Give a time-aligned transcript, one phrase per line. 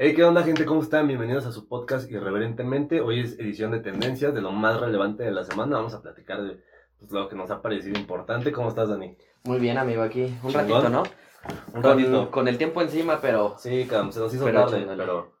[0.00, 0.64] Hey, ¿qué onda, gente?
[0.64, 1.08] ¿Cómo están?
[1.08, 3.00] Bienvenidos a su podcast Irreverentemente.
[3.00, 5.76] Hoy es edición de tendencias, de lo más relevante de la semana.
[5.78, 6.62] Vamos a platicar de
[7.00, 8.52] pues, lo que nos ha parecido importante.
[8.52, 9.16] ¿Cómo estás, Dani?
[9.42, 10.22] Muy bien, amigo, aquí.
[10.42, 10.54] Un Chingón.
[10.54, 11.02] ratito, ¿no?
[11.74, 12.30] Un Con, ratito.
[12.30, 15.32] con el tiempo encima, pero, Sí, cabrón, se nos hizo Pero tarde, pero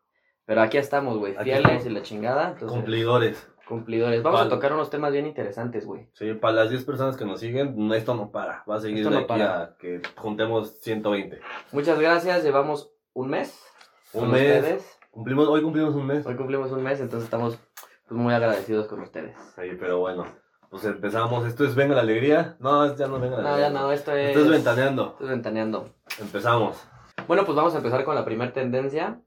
[0.44, 1.34] pero aquí estamos, güey.
[1.36, 2.48] Fieles y la chingada.
[2.50, 3.48] Entonces, cumplidores.
[3.68, 4.22] cumplidores.
[4.22, 6.08] Vamos a tocar unos temas bien interesantes, güey.
[6.14, 8.64] Sí, para las 10 personas que nos siguen, esto no para.
[8.68, 9.62] Va a seguir Esto de no aquí para.
[9.62, 11.38] a que juntemos 120.
[11.70, 12.42] Muchas gracias.
[12.42, 13.62] Llevamos un mes.
[14.12, 14.56] Un mes.
[14.62, 14.98] ustedes.
[15.10, 16.26] Cumplimos, hoy cumplimos un mes.
[16.26, 17.58] Hoy cumplimos un mes, entonces estamos
[18.08, 19.36] pues, muy agradecidos con ustedes.
[19.56, 20.26] Sí, pero bueno,
[20.70, 21.46] pues empezamos.
[21.46, 22.56] Esto es Venga la Alegría.
[22.60, 23.68] No, ya no Venga la No, Alegría.
[23.68, 24.28] ya no, esto es.
[24.28, 25.08] Esto es Ventaneando.
[25.12, 25.94] esto es ventaneando.
[26.20, 26.76] Empezamos.
[27.26, 29.20] Bueno, pues vamos a empezar con la primera tendencia.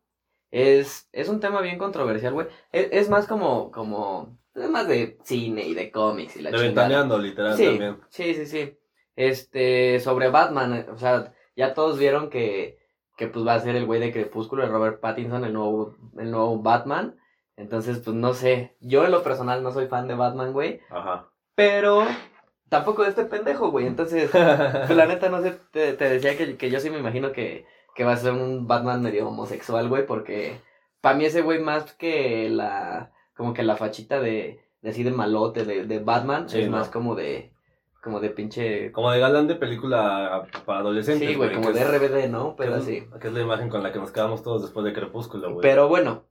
[0.50, 2.48] Es, es un tema bien controversial, güey.
[2.72, 6.58] Es, es más como, como, es más de cine y de cómics y la De
[6.58, 6.88] chingada.
[6.88, 7.98] Ventaneando, literal, Sí, también.
[8.10, 8.78] sí, sí, sí.
[9.16, 12.80] Este, sobre Batman, o sea, ya todos vieron que,
[13.18, 16.32] que pues va a ser el güey de Crepúsculo, el Robert Pattinson, el nuevo, el
[16.32, 17.16] nuevo Batman.
[17.58, 21.28] Entonces, pues no sé, yo en lo personal no soy fan de Batman, güey, Ajá.
[21.54, 22.04] pero
[22.70, 23.86] tampoco de este pendejo, güey.
[23.86, 27.32] Entonces, pues la neta, no sé, te, te decía que, que yo sí me imagino
[27.32, 30.60] que, que va a ser un Batman medio homosexual, güey, porque
[31.02, 35.12] para mí ese güey más que la, como que la fachita de, de así de
[35.12, 36.78] malote de, de Batman, Sí, es ¿no?
[36.78, 37.52] más como de,
[38.02, 38.92] como de pinche...
[38.92, 41.30] Como de galán de película para adolescentes.
[41.30, 42.56] Sí, güey, como que de RBD, ¿no?
[42.56, 43.08] Pero que así.
[43.20, 45.62] Que es la imagen con la que nos quedamos todos después de Crepúsculo, güey.
[45.62, 46.26] Pero bueno,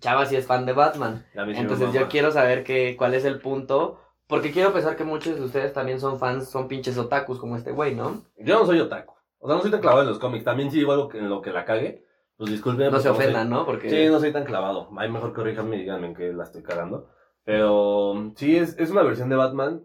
[0.00, 1.26] Chava sí es fan de Batman.
[1.32, 5.36] Sí Entonces yo quiero saber que, cuál es el punto, porque quiero pensar que muchos
[5.36, 8.22] de ustedes también son fans, son pinches otakus como este güey, ¿no?
[8.38, 9.14] Yo no soy otaku.
[9.38, 10.44] O sea, no soy tan clavado en los cómics.
[10.44, 12.04] También sí digo algo que, en lo que la cague.
[12.36, 12.92] Pues disculpen.
[12.92, 13.64] No se ofendan, ¿no?
[13.64, 13.88] Porque...
[13.88, 14.88] Sí, no soy tan clavado.
[14.98, 17.08] Hay mejor que corríjanme y díganme en qué la estoy cagando.
[17.44, 19.82] Pero sí, es, es una versión de Batman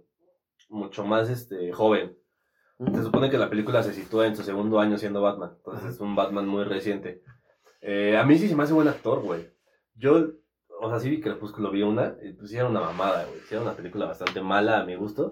[0.71, 2.17] mucho más este joven.
[2.93, 5.53] Se supone que la película se sitúa en su segundo año siendo Batman.
[5.57, 7.21] Entonces es un Batman muy reciente.
[7.81, 9.51] Eh, a mí sí se me hace buen actor, güey.
[9.93, 10.29] Yo,
[10.79, 12.15] o sea, sí vi Crepúsculo, vi una.
[12.23, 13.39] Y pues sí era una mamada, güey.
[13.41, 15.31] Sí era una película bastante mala a mi gusto.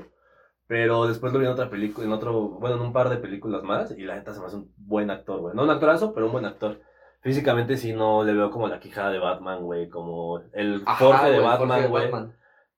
[0.68, 3.64] Pero después lo vi en otra película, en otro, bueno, en un par de películas
[3.64, 3.98] más.
[3.98, 5.56] Y la neta se me hace un buen actor, güey.
[5.56, 6.82] No un actorazo, pero un buen actor.
[7.22, 9.90] Físicamente sí no le veo como la quijada de Batman, güey.
[9.90, 12.12] Como el Ajá, Jorge de Jorge Batman, de güey.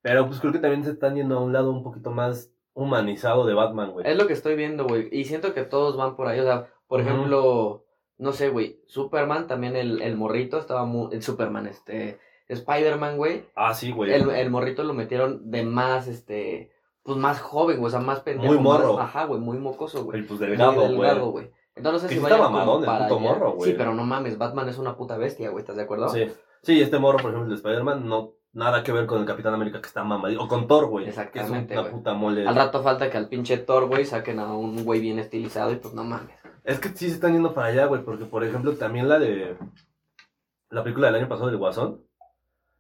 [0.02, 3.46] Pero pues creo que también se están yendo a un lado un poquito más humanizado
[3.46, 4.08] de Batman, güey.
[4.10, 5.10] Es lo que estoy viendo, güey.
[5.12, 6.40] Y siento que todos van por ahí.
[6.40, 7.86] O sea, por ejemplo,
[8.18, 8.82] no sé, güey.
[8.88, 11.14] Superman, también el, el morrito estaba muy.
[11.14, 12.20] El Superman, este.
[12.48, 13.46] Spider-Man, güey.
[13.56, 14.12] Ah, sí, güey.
[14.12, 16.72] El, el morrito lo metieron de más, este.
[17.04, 17.88] Pues más joven, güey.
[17.88, 18.54] O sea, más pendejo.
[18.54, 18.94] Muy morro.
[18.96, 19.40] más- ajá, güey.
[19.40, 20.20] Muy mocoso, güey.
[20.20, 20.88] Y pues delgado, güey.
[20.90, 21.52] delgado, güey.
[21.76, 23.20] Entonces, no sé si vayan mamadón el puto allá.
[23.20, 23.72] morro, güey.
[23.72, 24.38] Sí, pero no mames.
[24.38, 25.62] Batman es una puta bestia, güey.
[25.62, 26.10] ¿Estás de acuerdo?
[26.10, 26.28] Sí.
[26.64, 29.82] Sí, este morro, por ejemplo, el Spider-Man, no, nada que ver con el Capitán América
[29.82, 30.44] que está mamadito.
[30.44, 31.08] O con Thor, güey.
[31.08, 32.48] Exactamente, Que es una puta mole.
[32.48, 35.76] Al rato falta que al pinche Thor, güey, saquen a un güey bien estilizado y
[35.78, 36.36] pues no mames.
[36.64, 38.04] Es que sí se están yendo para allá, güey.
[38.04, 39.58] Porque, por ejemplo, también la de.
[40.70, 42.02] La película del año pasado del Guasón.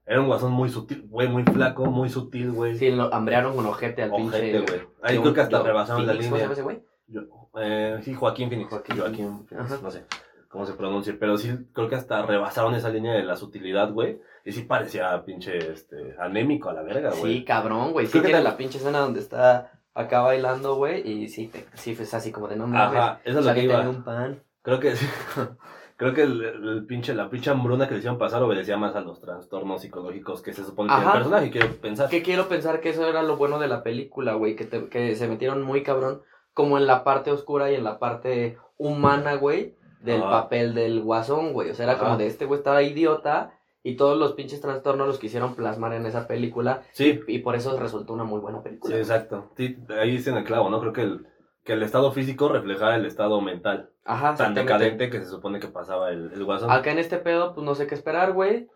[0.06, 2.76] Era un Guasón muy sutil, güey, muy flaco, muy sutil, güey.
[2.78, 4.60] Sí, lo hambrearon con ojete al Ojete, pinche.
[4.62, 4.88] güey.
[5.04, 6.42] Ahí creo que hasta rebasaron la Phoenix, ¿cómo se línea.
[6.44, 6.84] llama ese güey?
[7.08, 7.22] Yo-
[7.62, 8.70] eh, sí, Joaquín Phoenix.
[8.70, 10.06] Joaquín Joaquín, Phoenix, no sé
[10.52, 11.16] cómo se pronuncia.
[11.20, 14.20] Pero sí, creo que hasta rebasaron esa línea de la sutilidad, güey.
[14.46, 17.38] Y sí parecía pinche este, anémico a la verga, güey.
[17.40, 18.06] Sí, cabrón, güey.
[18.08, 21.08] Sí Creo que tiene te- la pinche escena donde está acá bailando, güey.
[21.08, 22.98] Y sí, te, sí, es así como de no mames.
[23.00, 23.88] Ajá, eso es lo que iba.
[23.90, 24.42] un pan.
[24.64, 24.94] Creo que
[25.98, 29.02] creo que el, el pinche, la pinche hambruna que le hicieron pasar obedecía más a
[29.02, 32.10] los trastornos psicológicos que se supone que el personaje, quiero pensar.
[32.10, 34.56] Que quiero pensar que eso era lo bueno de la película, güey.
[34.56, 36.22] Que, te- que se metieron muy cabrón.
[36.54, 39.76] Como en la parte oscura y en la parte humana, güey.
[40.04, 41.70] Del papel del guasón, güey.
[41.72, 42.04] O sea, era Ajá.
[42.06, 43.54] como de este güey estaba idiota.
[43.84, 46.84] Y todos los pinches trastornos los quisieron plasmar en esa película.
[46.92, 48.96] Sí, Y por eso resultó una muy buena sí, película.
[48.96, 49.52] exacto.
[49.58, 50.80] Sí, ahí dicen el clavo, ¿no?
[50.80, 51.26] Creo que el,
[51.64, 53.90] que el estado físico reflejaba el estado mental.
[54.06, 56.70] Ajá, Tan decadente que se supone que pasaba el, el guasón.
[56.70, 58.68] Acá en este pedo, pues no sé qué esperar, güey.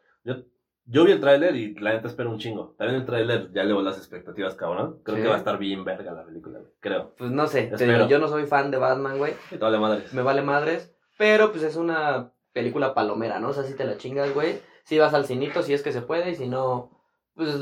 [0.87, 2.75] Yo vi el tráiler y la neta espero un chingo.
[2.77, 4.99] También el tráiler ya elevó las expectativas, cabrón.
[5.03, 5.23] Creo Sí.
[5.23, 6.71] que va a estar bien verga la película, güey.
[6.79, 7.13] Creo.
[7.17, 7.71] Pues no sé.
[7.75, 9.33] te yo no soy fan de Batman, güey.
[9.51, 10.03] Y toda la madre.
[10.13, 10.94] Me vale madres.
[11.17, 13.49] Pero pues es una película palomera, ¿no?
[13.49, 14.59] O sea, si te la chingas, güey.
[14.83, 16.31] Si vas al cinito, si es que se puede.
[16.31, 16.91] Y si no,
[17.35, 17.55] pues.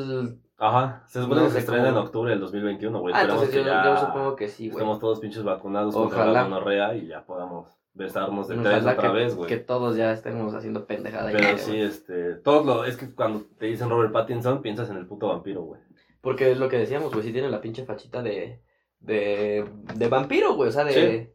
[0.57, 1.03] Ajá.
[1.07, 3.13] Se supone No que se sé estrena cómo- en octubre del 2021, güey.
[3.13, 4.77] ah, Esperemos entonces yo, ya yo supongo que sí, güey.
[4.77, 9.07] estemos todos pinches vacunados contra la gonorrea y ya podamos besarnos de tres otra que,
[9.09, 9.47] vez, güey.
[9.49, 11.31] que todos ya estemos haciendo pendejada.
[11.31, 15.05] Pero sí, este, todos lo, es que cuando te dicen Robert Pattinson, piensas en el
[15.07, 15.81] puto vampiro, güey.
[16.21, 17.23] Porque es lo que decíamos, güey.
[17.25, 18.61] Sí tiene la pinche fachita de.
[18.99, 19.69] De.
[19.95, 20.69] De vampiro, güey.
[20.69, 20.93] O sea, de.
[20.93, 21.32] Sí.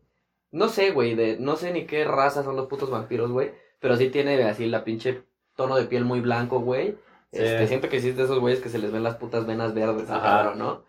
[0.51, 1.15] No sé, güey.
[1.15, 1.39] De.
[1.39, 3.53] No sé ni qué raza son los putos vampiros, güey.
[3.81, 5.23] Pero sí tiene así la pinche
[5.57, 6.97] tono de piel muy blanco, güey.
[7.33, 7.43] Sí.
[7.43, 9.75] Este, siento que sí es de esos güeyes que se les ven las putas venas
[9.75, 10.23] verdes, Ajá.
[10.23, 10.85] cabrón, ¿no?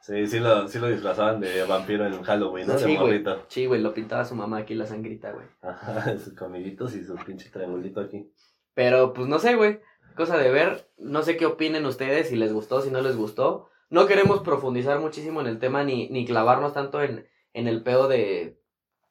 [0.00, 2.78] Sí, sí lo, sí lo disfrazaban de vampiro en Halloween, ¿no?
[2.78, 3.24] Sí, güey.
[3.48, 5.46] Sí, güey, lo pintaba su mamá aquí la sangrita, güey.
[5.62, 8.30] Ajá, sus comiguitos y su pinche triangulito aquí.
[8.74, 9.80] Pero pues no sé, güey.
[10.14, 10.88] Cosa de ver.
[10.96, 13.68] No sé qué opinen ustedes, si les gustó, si no les gustó.
[13.90, 18.08] No queremos profundizar muchísimo en el tema ni, ni clavarnos tanto en, en el pedo
[18.08, 18.60] de.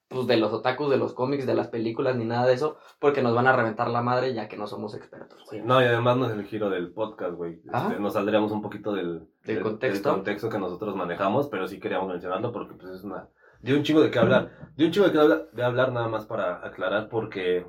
[0.07, 2.77] Pues de los otakus, de los cómics, de las películas, ni nada de eso.
[2.99, 5.61] Porque nos van a reventar la madre ya que no somos expertos, güey.
[5.61, 7.61] No, y además no es el giro del podcast, güey.
[7.73, 7.89] Ajá.
[7.89, 10.11] Este, nos saldríamos un poquito del, Del contexto.
[10.11, 13.27] contexto que nosotros manejamos, pero sí queríamos mencionarlo porque pues es una...
[13.61, 14.51] Dio un chingo de qué hablar.
[14.75, 17.65] Dio un chingo de qué hablar, de hablar nada más para aclarar porque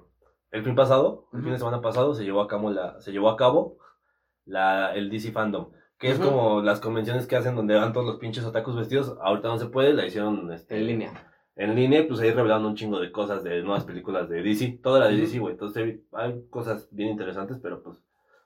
[0.51, 3.31] el fin pasado, el fin de semana pasado, se llevó a cabo la, se llevó
[3.31, 3.79] a cabo
[4.45, 5.71] la, el DC Fandom.
[5.99, 9.17] Que es como las convenciones que hacen donde van todos los pinches otakus vestidos.
[9.23, 11.33] Ahorita no se puede, la hicieron este, En línea.
[11.57, 14.79] En línea, pues ahí revelando un chingo de cosas de nuevas películas de DC.
[14.83, 15.17] Toda la de.
[15.17, 15.53] DC, güey.
[15.55, 17.97] Entonces hay cosas bien interesantes, pero pues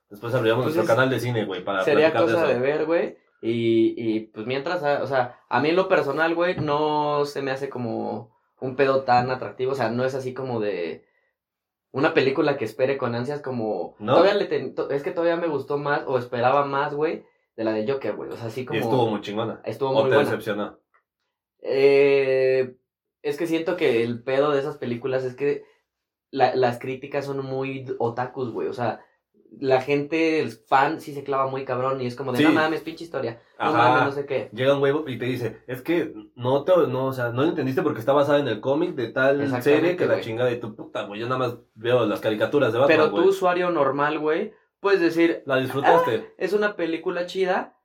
[0.09, 3.17] después abriremos Pues nuestro es- canal de cine, güey, para Sería cosa de ver, güey.
[3.43, 7.41] Y, y pues mientras, ah, o sea, a mí en lo personal, güey, no se
[7.43, 8.31] me hace como
[8.61, 9.73] un pedo tan atractivo.
[9.73, 11.05] O sea, no es así como de
[11.93, 13.97] una película que espere con ansias como...
[13.99, 14.13] ¿No?
[14.13, 17.25] Todavía le ten- es que todavía me gustó más o esperaba más, güey,
[17.57, 18.31] de la de Joker, güey.
[18.31, 18.79] O sea, así como...
[18.79, 19.61] Y estuvo muy chingona.
[19.65, 20.23] estuvo o muy te buena.
[20.31, 20.79] decepcionó.
[21.63, 22.77] Eh,
[23.23, 25.65] es que siento que el pedo de esas películas es que
[26.31, 28.69] la- las críticas son muy otakus, güey.
[28.69, 29.01] O sea,
[29.59, 32.45] la gente, el fan, sí se clava muy cabrón y es como de, Sí.
[32.45, 33.43] no mames, pinche historia.
[33.59, 34.49] No mames, no sé qué.
[34.53, 37.49] Llega un güey y te dice, es que no te, no, o sea, no lo
[37.49, 40.25] entendiste porque está basada en el cómic de tal serie que la güey.
[40.25, 41.19] chingada de tu puta, güey.
[41.21, 43.27] Yo nada más veo las caricaturas de Batman, Pero güey.
[43.27, 46.33] usuario normal, güey, puedes decir, La disfrutaste.
[46.39, 47.77] es una película chida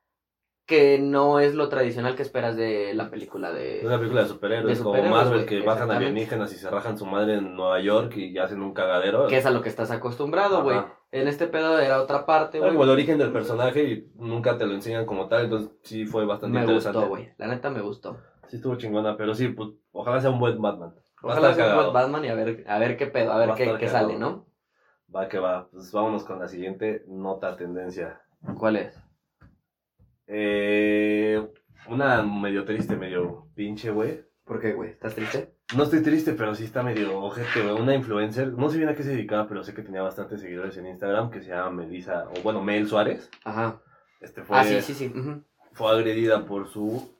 [0.65, 3.87] que no es lo tradicional que esperas de la película Es de...
[3.87, 6.97] una película de superhéroes, de como superhéroes, Marvel güey, que bajan alienígenas y se rajan
[6.97, 9.27] su madre en Nueva York y hacen un cagadero.
[9.27, 10.79] Que es a lo que estás acostumbrado, güey.
[11.11, 12.71] En este pedo era otra parte, güey.
[12.71, 16.25] como el origen del personaje y nunca te lo enseñan como tal, entonces sí fue
[16.25, 16.97] bastante Me interesante.
[16.97, 17.29] gustó, güey.
[17.37, 18.17] La neta me gustó.
[18.47, 20.93] Sí estuvo chingona, pero sí, pues, ojalá sea un buen Batman.
[21.21, 23.55] Ojalá sea un buen Batman y a ver, a ver qué pedo, a ver Va
[23.55, 24.45] qué, qué sale, ¿no?
[25.15, 25.67] Va que va.
[25.71, 28.21] Pues vámonos con la siguiente nota tendencia.
[28.57, 29.04] ¿Cuál es?
[30.27, 31.47] Eh,
[31.87, 34.23] una medio triste, medio pinche, güey.
[34.43, 34.91] ¿Por qué, güey?
[34.91, 35.55] ¿Estás triste?
[35.75, 37.81] No estoy triste, pero sí está medio ojete, güey.
[37.81, 40.77] Una influencer, no sé bien a qué se dedicaba, pero sé que tenía bastantes seguidores
[40.77, 43.29] en Instagram, que se llama Melissa, o bueno, Mel Suárez.
[43.43, 43.81] Ajá.
[44.21, 45.13] Este fue, Ah, sí, sí, sí.
[45.73, 47.11] fue agredida por su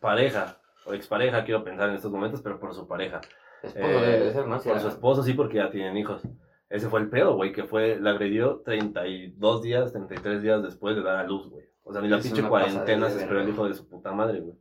[0.00, 3.20] pareja, o expareja, quiero pensar en estos momentos, pero por su pareja.
[3.62, 4.60] Esposo Eh, debe ser, ¿no?
[4.60, 6.22] Por su esposo, sí, porque ya tienen hijos.
[6.70, 11.02] Ese fue el pedo, güey, que fue, la agredió 32 días, 33 días después de
[11.02, 11.64] dar a luz, güey.
[11.82, 14.56] O sea, ni la pinche cuarentena se esperó el hijo de su puta madre, güey.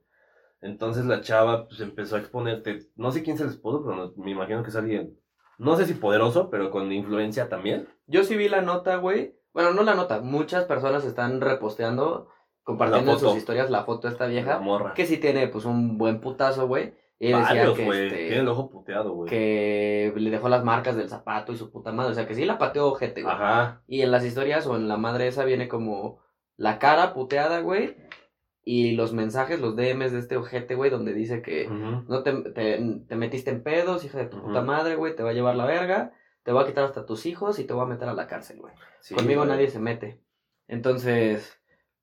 [0.61, 4.13] Entonces la chava, pues, empezó a exponerte, no sé quién es el esposo, pero no-
[4.23, 5.17] me imagino que es alguien,
[5.57, 7.87] no sé si poderoso, pero con influencia también.
[8.07, 9.35] Yo sí vi la nota, güey.
[9.53, 10.19] Bueno, no la nota.
[10.21, 12.27] Muchas personas están reposteando,
[12.63, 14.59] compartiendo La en sus historias la foto de esta La vieja.
[14.59, 14.93] morra.
[14.93, 16.95] Que sí tiene, pues, un buen putazo, güey.
[17.27, 19.29] Y Varios, que, este, Tiene el ojo puteado, güey.
[19.29, 22.11] que le dejó las marcas del zapato y su puta madre.
[22.11, 23.33] O sea, que sí la pateó ojete, güey.
[23.33, 23.81] Ajá.
[23.87, 26.19] Y en las historias o en la madre esa viene como
[26.57, 27.95] la cara puteada, güey.
[28.65, 32.81] Y los mensajes, los DMs de este ojete, güey, donde dice que no te, te,
[33.07, 35.65] te metiste en pedos, hija de tu puta madre, güey, te va a llevar la
[35.65, 38.27] verga, te va a quitar hasta tus hijos y te va a meter a la
[38.27, 38.73] cárcel, güey.
[39.01, 39.51] Sí, Conmigo güey.
[39.51, 40.21] nadie se mete.
[40.67, 41.59] Entonces,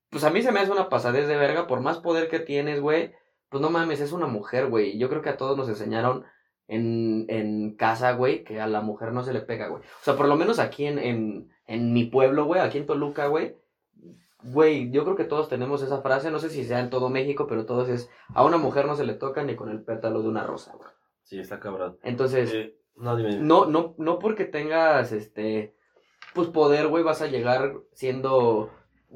[0.09, 2.79] pues a mí se me hace una pasadez de verga, por más poder que tienes,
[2.79, 3.13] güey,
[3.51, 4.97] pues no mames, es una mujer, güey.
[4.97, 6.23] Yo creo que a todos nos enseñaron
[6.67, 9.83] en, en casa, güey, que a la mujer no se le pega, güey.
[9.83, 13.27] O sea, por lo menos aquí en, en, en mi pueblo, güey, aquí en Toluca,
[13.27, 13.57] güey.
[14.43, 17.45] Güey, yo creo que todos tenemos esa frase, no sé si sea en todo México,
[17.45, 20.29] pero todos es, a una mujer no se le toca ni con el pétalo de
[20.29, 20.89] una rosa, güey.
[21.21, 21.99] Sí, está cabrón.
[22.01, 23.37] Entonces, Eh, no, dime.
[23.37, 25.75] no, no, no porque tengas este
[26.33, 28.71] pues poder, güey, vas a llegar siendo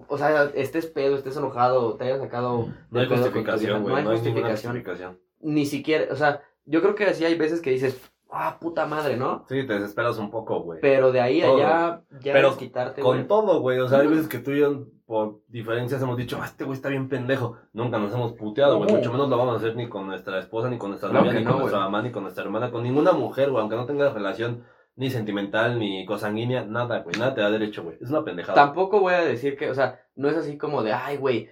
[0.07, 4.03] o sea, estés pedo, estés enojado, te hayas sacado No hay justificación, güey.
[4.03, 4.73] no hay justificación.
[4.73, 5.19] justificación.
[5.41, 9.17] Ni siquiera, o sea, yo creo que así hay veces que dices, ah, puta madre,
[9.17, 9.45] ¿no?
[9.47, 10.79] Sí, te desesperas un poco, güey.
[10.81, 11.57] Pero de ahí Todo.
[11.57, 13.79] allá, ya Pero quitarte, Con todo, güey.
[13.79, 16.75] O sea, hay veces que tú y yo, por diferencias, hemos dicho, ah, este güey
[16.75, 17.57] está bien pendejo.
[17.73, 18.91] Nunca nos hemos puteado, güey.
[18.91, 18.97] No.
[18.97, 21.39] Mucho menos lo vamos a hacer ni con nuestra esposa, ni con nuestra Claro novia,
[21.39, 23.61] ni no, con nuestra mamá, ni con nuestra hermana, con ninguna mujer, güey.
[23.61, 24.63] Aunque no tenga relación
[24.97, 27.15] ni sentimental, ni cosanguínea, nada, güey.
[27.17, 27.97] Nada te da derecho, güey.
[28.01, 28.55] Es una pendejada.
[28.55, 31.49] Tampoco voy a decir que, o sea, no es así como de, ay, güey,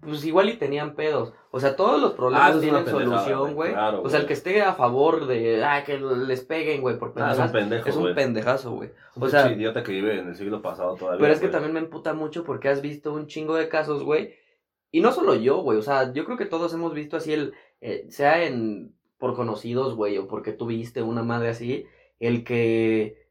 [0.00, 1.32] pues igual y tenían pedos.
[1.52, 4.26] O sea, todos los Ah, problemas es una tienen solución, güey, claro, o sea, el
[4.26, 7.88] que esté a favor de, ay, que les peguen, güey, por Ah, es un pendejo,
[7.88, 8.14] es un güey.
[8.14, 8.90] pendejazo, güey.
[9.16, 11.20] Un O sea, pinche idiota que vive en el siglo pasado todavía.
[11.20, 11.52] Pero es que güey.
[11.52, 14.34] también me emputa mucho porque has visto un chingo de casos, güey.
[14.92, 15.78] Y no solo yo, güey.
[15.78, 17.52] O sea, yo creo que todos hemos visto así el.
[17.80, 18.94] eh, sea en.
[19.18, 21.86] por conocidos, güey, o porque tuviste una madre así.
[22.20, 23.28] El que.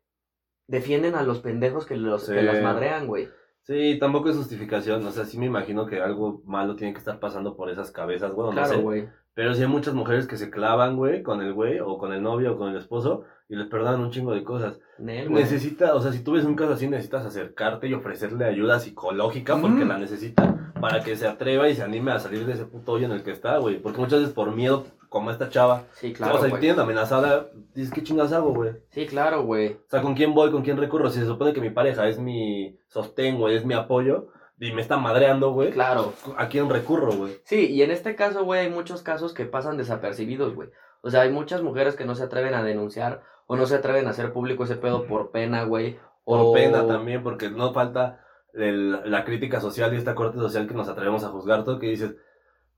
[0.68, 3.30] defienden a los pendejos que los, que los madrean, güey.
[3.64, 5.06] Sí, tampoco es justificación.
[5.06, 8.34] O sea, sí me imagino que algo malo tiene que estar pasando por esas cabezas,
[8.34, 8.52] güey.
[8.52, 8.82] Claro, sé.
[8.82, 9.10] güey.
[9.36, 12.22] Pero sí hay muchas mujeres que se clavan, güey, con el güey, o con el
[12.22, 14.80] novio, o con el esposo, y les perdonan un chingo de cosas.
[14.98, 15.32] Nel.
[15.32, 19.56] Necesita, o sea, si tú ves un caso así, necesitas acercarte y ofrecerle ayuda psicológica
[19.62, 19.86] porque Ujú.
[19.88, 23.06] la necesita para que se atreva y se anime a salir de ese puto hoyo
[23.06, 23.80] en el que está, güey.
[23.82, 26.62] Porque muchas veces por miedo, como esta chava, Sí, o claro, sea, si güey.
[26.62, 28.74] tienen amenazada, dices, ¿qué chingas hago, güey?
[28.92, 29.74] Sí, claro, güey.
[29.74, 30.52] O sea, ¿con quién voy?
[30.52, 31.10] ¿Con quién recurro?
[31.10, 34.28] Si se supone que mi pareja es mi sostén, güey, es mi apoyo,
[34.60, 36.14] y me está madreando, güey, Claro.
[36.38, 37.40] ¿a quién recurro, güey?
[37.46, 40.70] Sí, y en este caso, güey, hay muchos casos que pasan desapercibidos, güey.
[41.02, 44.06] O sea, hay muchas mujeres que no se atreven a denunciar o no se atreven
[44.06, 45.98] a hacer público ese pedo por pena, güey.
[46.26, 46.54] Por o...
[46.54, 48.20] pena también, porque no falta
[48.54, 51.88] el- la crítica social y esta corte social que nos atrevemos a juzgar todo, que
[51.88, 52.16] dices,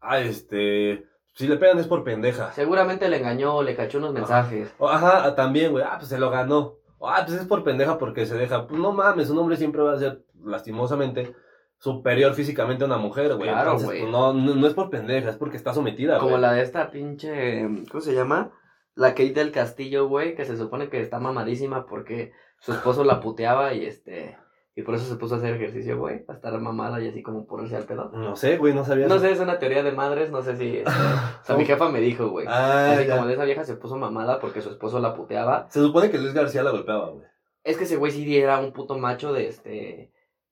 [0.02, 2.52] ah, este, si le pegan es por pendeja.
[2.52, 4.74] Seguramente le engañó, le cachó unos mensajes.
[4.80, 6.76] Ajá, también, güey, ah, pues se lo ganó.
[7.02, 8.68] Ah, pues es por pendeja porque se deja.
[8.68, 11.34] Pues no mames, un hombre siempre va a ser, lastimosamente,
[11.78, 13.50] superior físicamente a una mujer, güey.
[13.50, 14.02] Claro, güey.
[14.02, 16.42] pues, no, no, no es por pendeja, es porque está sometida, Como güey.
[16.42, 17.68] la de esta pinche.
[17.90, 18.52] ¿Cómo se llama?
[18.94, 23.20] La Kate del Castillo, güey, que se supone que está mamadísima porque su esposo la
[23.20, 24.38] puteaba y este.
[24.74, 27.46] Y por eso se puso a hacer ejercicio, güey, a estar mamada y así como
[27.46, 28.10] ponerse al pedo.
[28.14, 29.08] No sé, güey, no sabía.
[29.08, 30.78] No sé, es una teoría de madres, no sé si.
[30.78, 30.90] este,
[31.42, 32.46] o sea, mi jefa me dijo, güey.
[32.48, 33.16] Ah, Así ya.
[33.16, 35.68] como de esa vieja se puso mamada porque su esposo la puteaba.
[35.70, 37.26] Se supone que Luis García la golpeaba, güey.
[37.64, 40.12] Es que ese güey sí era un puto macho de este.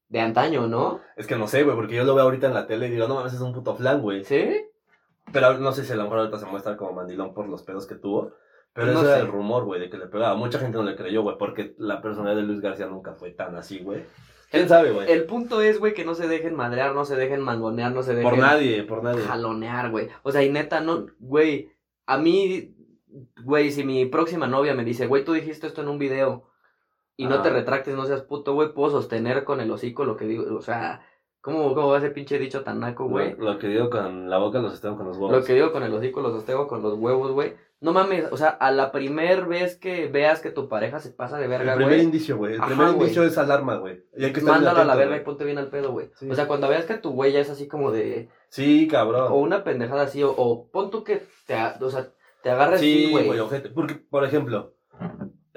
[0.09, 0.99] de antaño, ¿no?
[1.15, 3.07] Es que no sé, güey, porque yo lo veo ahorita en la tele y digo,
[3.07, 4.25] no mames, es un puto flan, güey.
[4.25, 4.65] ¿Sí?
[5.31, 7.87] Pero no sé si a lo mejor ahorita se muestra como mandilón por los pedos
[7.87, 8.33] que tuvo.
[8.73, 9.21] Pero No eso era sé.
[9.21, 10.35] el rumor, güey, de que le pegaba.
[10.35, 13.55] Mucha gente no le creyó, güey, porque la personalidad de Luis García nunca fue tan
[13.55, 14.03] así, güey.
[14.51, 15.11] ¿Quién sabe, güey?
[15.11, 18.15] El punto es, güey, que no se dejen madrear, no se dejen mangonear, no se
[18.15, 18.29] dejen.
[18.29, 19.21] Por nadie, por nadie.
[19.23, 20.07] jalonear, güey.
[20.23, 21.71] O sea, y neta, no, güey,
[22.07, 22.75] a mí,
[23.43, 26.49] güey, si mi próxima novia me dice, güey, tú dijiste esto en un video
[27.15, 30.25] y no te retractes, no seas puto, güey, puedo sostener con el hocico lo que
[30.25, 31.01] digo, o sea,
[31.41, 33.35] ¿cómo, cómo va ese pinche dicho tan naco, güey?
[33.37, 35.31] Lo, lo que digo con la boca los están con los huevos.
[35.37, 37.55] Lo que digo con el hocico lo sostengo con los huevos, güey.
[37.81, 41.37] No mames, o sea, a la primer vez que veas que tu pareja se pasa
[41.37, 42.55] de verga, el primer güey, indicio, güey.
[42.55, 42.99] El Ajá, primer güey.
[42.99, 44.03] indicio es alarma, güey.
[44.17, 45.23] Y mándalo a la verga y güey.
[45.23, 46.09] ponte bien al pedo, güey.
[46.15, 46.29] Sí.
[46.29, 49.31] O sea, cuando veas que tu güey ya es así como de, Sí, cabrón.
[49.31, 52.09] o una pendejada así, o, o pon tú que te, o sea,
[52.43, 53.39] te agarres Sí, güey, güey.
[53.73, 54.73] Porque, por ejemplo,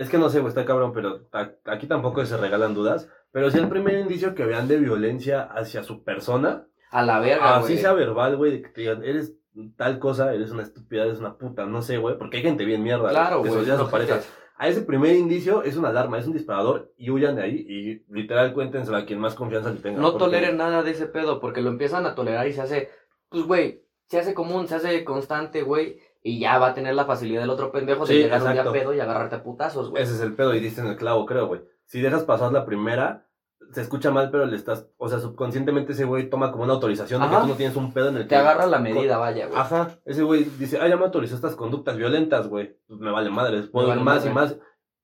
[0.03, 1.29] es que no sé, güey, está cabrón, pero
[1.65, 3.09] aquí tampoco se regalan dudas.
[3.31, 7.57] Pero si el primer indicio que vean de violencia hacia su persona, A la verga,
[7.57, 7.79] así güey.
[7.79, 9.35] sea verbal, güey, que te digan, eres
[9.77, 12.83] tal cosa, eres una estúpida, eres una puta, no sé, güey, porque hay gente bien
[12.83, 13.65] mierda, Claro, que güey.
[13.65, 14.15] su no, pareja.
[14.15, 14.29] gente.
[14.59, 18.05] A ese primer indicio es una alarma, es un disparador y huyan de ahí y
[18.13, 20.01] literal cuéntenselo a quien más confianza le tenga.
[20.01, 22.91] No porque- toleren nada de ese pedo, porque lo empiezan a tolerar y se hace,
[23.29, 27.05] pues, güey, se hace común, se hace constante, güey, y ya va a tener la
[27.05, 28.73] facilidad del otro pendejo de Sí, llegar un exacto.
[28.73, 30.03] día pedo y agarrarte a putazos, güey.
[30.03, 31.63] Ese es el pedo y diste en el clavo, creo, güey.
[31.87, 33.27] Si dejas pasar la primera,
[33.73, 37.23] se escucha mal, pero le estás, o sea, subconscientemente ese güey toma como una autorización
[37.23, 38.29] de que tú no tienes un pedo en el que...
[38.31, 39.59] Te agarras la medida, vaya, güey.
[39.59, 42.77] Ajá, ese güey dice, ah, ya me autorizó estas conductas violentas, güey.
[42.87, 44.31] Pues me vale madre, puedo vale ir más madre.
[44.31, 44.57] y más.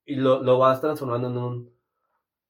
[0.05, 1.73] Y lo, lo vas transformando en un,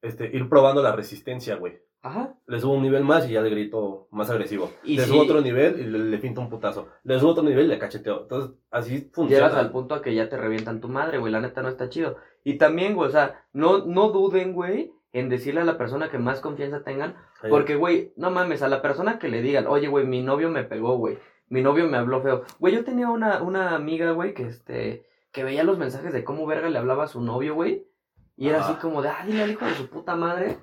[0.02, 1.80] este, ir probando la resistencia, güey.
[2.02, 2.34] Ajá.
[2.46, 4.70] Le subo un nivel más y ya le grito más agresivo.
[4.84, 6.88] Y le subo otro nivel y le, le pinto un putazo.
[7.02, 8.22] Le subo otro nivel y le cacheteo.
[8.22, 9.46] Entonces, así funciona.
[9.46, 11.32] Llegas al punto a que ya te revientan tu madre, güey.
[11.32, 12.16] La neta no está chido.
[12.44, 16.18] Y también, güey, o sea, no, no duden, güey, en decirle a la persona que
[16.18, 17.16] más confianza tengan.
[17.42, 17.48] Sí.
[17.50, 20.64] Porque, güey, no mames, a la persona que le digan, oye, güey, mi novio me
[20.64, 21.18] pegó, güey.
[21.48, 22.44] Mi novio me habló feo.
[22.60, 26.46] Güey, yo tenía una, una amiga, güey, que este, que veía los mensajes de cómo
[26.46, 27.86] verga le hablaba a su novio, güey.
[28.36, 30.58] Y era así como de, ah, dile al hijo de su puta madre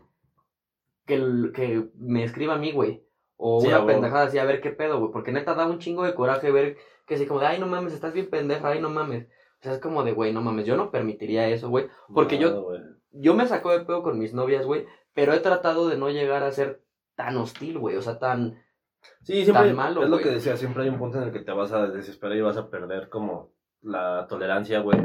[1.06, 3.04] que, que me escriba a mí, güey.
[3.38, 5.12] O Sí, una pendejada así, a ver qué pedo, güey.
[5.12, 7.94] Porque neta da un chingo de coraje ver que así como de, ay, no mames,
[7.94, 9.28] estás bien pendeja, ay, no mames.
[9.60, 11.88] O sea, es como de, güey, no mames, yo no permitiría eso, güey.
[12.14, 12.68] porque yo-.
[13.18, 16.44] Yo me saco de pedo con mis novias, güey, pero he tratado de no llegar
[16.44, 16.82] a ser
[17.16, 17.96] tan hostil, güey.
[17.96, 18.62] O sea, tan...
[19.22, 21.40] Sí, siempre tan malo, es lo que decía, siempre hay un punto en el que
[21.40, 24.98] te vas a desesperar y vas a perder como la tolerancia, güey.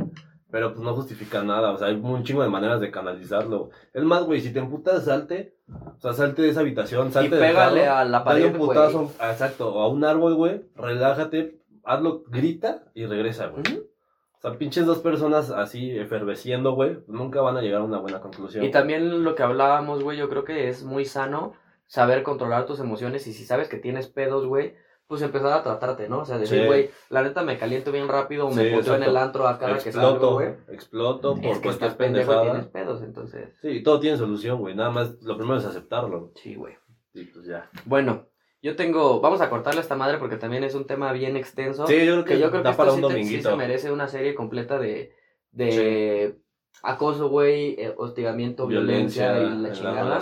[0.51, 3.71] Pero pues no justifica nada, o sea, hay un chingo de maneras de canalizarlo.
[3.95, 5.55] Es más, güey, si te emputas, salte.
[5.97, 8.53] O sea, salte de esa habitación, Y salte del pégale carro, a la dale pared,
[8.53, 8.69] un güey.
[8.69, 13.63] putazo, exacto, o a un árbol, güey, relájate, hazlo, grita y regresa, güey.
[13.79, 18.21] O sea, pinches dos personas así efervesciendo, güey, nunca van a llegar a una buena
[18.21, 18.65] conclusión.
[18.65, 21.53] Y también lo que hablábamos, güey, yo creo que es muy sano
[21.87, 24.75] saber controlar tus emociones y si sabes que tienes pedos, güey,
[25.11, 26.21] pues empezar a tratarte, ¿no?
[26.21, 26.67] O sea, decir, Sí.
[26.67, 29.75] güey, la neta me caliento bien rápido o me Sí, en el antro a cada
[29.77, 30.49] que salgo, exploto, güey.
[30.69, 32.43] exploto por Es que cualquier pendejada.
[32.43, 33.51] tienes pedos, entonces.
[33.61, 34.75] Sí, todo tiene solución, güey.
[34.77, 36.31] Nada más, lo primero es aceptarlo.
[36.37, 36.75] Sí, güey.
[37.13, 37.69] Y pues ya.
[37.87, 38.29] Bueno,
[38.63, 41.87] yo tengo, vamos a cortarle a esta madre porque también es un tema bien extenso.
[41.89, 43.91] Sí, yo creo que, que yo creo que esto para sí, te- sí se merece
[43.91, 45.13] una serie completa de,
[45.51, 46.39] de
[46.83, 50.21] acoso, güey, eh, hostigamiento, violencia, y la chingada.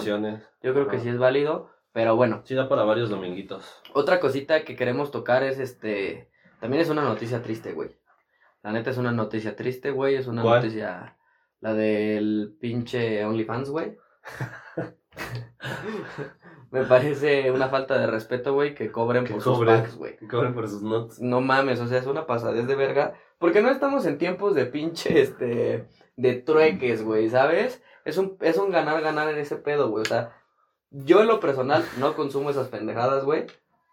[0.63, 1.69] Yo creo que sí es válido,
[1.99, 2.43] pero bueno.
[2.45, 3.83] Sí, da para varios dominguitos.
[3.93, 6.31] Otra cosita que queremos tocar es este.
[6.61, 7.91] También es una noticia triste, güey.
[8.63, 10.15] La neta es una noticia triste, güey.
[10.15, 10.63] Es una ¿Cuál?
[10.63, 11.17] noticia.
[11.59, 13.99] La del pinche OnlyFans, güey.
[16.71, 20.17] Me parece una falta de respeto, güey, que cobren Que por sus packs, güey.
[20.19, 21.21] Que cobren por sus notes.
[21.21, 23.15] No mames, o sea, es una pasadez de verga.
[23.41, 27.83] Porque no estamos en tiempos de pinche, este, de trueques, güey, ¿sabes?
[28.05, 30.03] Es un, es un ganar, ganar en ese pedo, güey.
[30.03, 30.38] O sea,
[30.91, 33.47] yo en lo personal no consumo esas pendejadas, güey.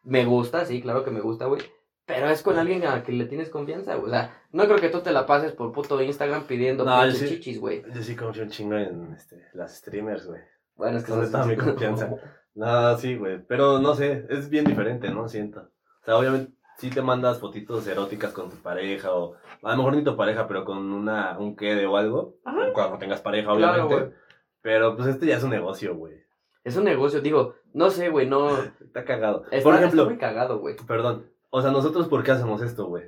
[0.04, 1.62] Me gusta, sí, claro que me gusta, güey.
[2.06, 4.08] Pero es con alguien a quien le tienes confianza, güey.
[4.08, 7.12] O sea, no creo que tú te la pases por puto Instagram pidiendo No, yo
[7.12, 7.36] pinches sí.
[7.36, 7.84] chichis, güey.
[7.94, 10.42] Yo sí confío un chingo en este, las streamers, güey.
[10.76, 12.12] Bueno, es que ¿Dónde está mi confianza?
[12.54, 13.44] No, sí, güey.
[13.48, 15.28] Pero no sé, es bien diferente, ¿no?
[15.28, 15.62] Siento.
[15.62, 19.96] O sea, obviamente, sí te mandas fotitos eróticas con tu pareja o a lo mejor
[19.96, 22.36] ni tu pareja, pero con una, un quede o algo.
[22.46, 22.72] Ajá.
[22.74, 24.14] Cuando tengas pareja, obviamente.
[24.62, 26.25] pero pues este ya es un negocio, güey.
[26.66, 28.50] Es un negocio, digo, no sé, güey, no.
[28.82, 29.46] Está cagado.
[29.52, 30.76] Está, Por ejemplo, está muy cagado, güey.
[30.86, 31.30] perdón.
[31.52, 33.06] O sea, nosotros, ¿por qué hacemos esto, güey?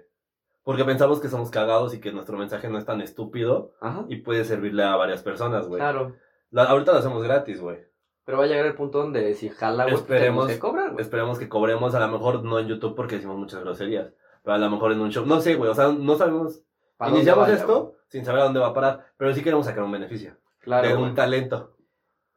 [0.64, 4.06] Porque pensamos que somos cagados y que nuestro mensaje no es tan estúpido Ajá.
[4.08, 5.80] y puede servirle a varias personas, güey.
[5.80, 6.16] Claro.
[6.52, 7.80] La- ahorita lo hacemos gratis, güey.
[8.26, 10.48] Pero va a llegar el punto donde si jala, güey, pues Esperemos.
[10.48, 11.02] que cobrar, güey.
[11.02, 14.58] Esperemos que cobremos, a lo mejor no en YouTube porque decimos muchas groserías, pero a
[14.60, 15.26] lo mejor en un show.
[15.26, 16.62] No sé, güey, o sea, no sabemos.
[16.98, 19.66] ¿Pa' dónde Iniciamos vaya, esto sin saber a dónde va a parar, pero sí queremos
[19.66, 20.36] sacar un beneficio.
[20.60, 21.76] Claro, de un talento.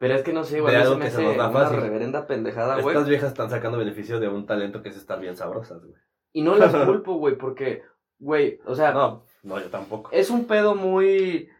[0.00, 1.78] Pero es que no sé, güey, de algo que se nos da fácil.
[1.78, 2.96] reverenda pendejada, güey.
[2.96, 6.00] Estas viejas están sacando beneficio de un talento que es estar bien sabrosas, güey.
[6.32, 7.82] Y no las culpo, güey, porque,
[8.18, 10.08] güey, o sea, No, no, yo tampoco.
[10.10, 11.50] es un pedo muy...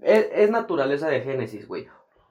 [0.00, 1.86] Es, es naturaleza de Génesis, güey.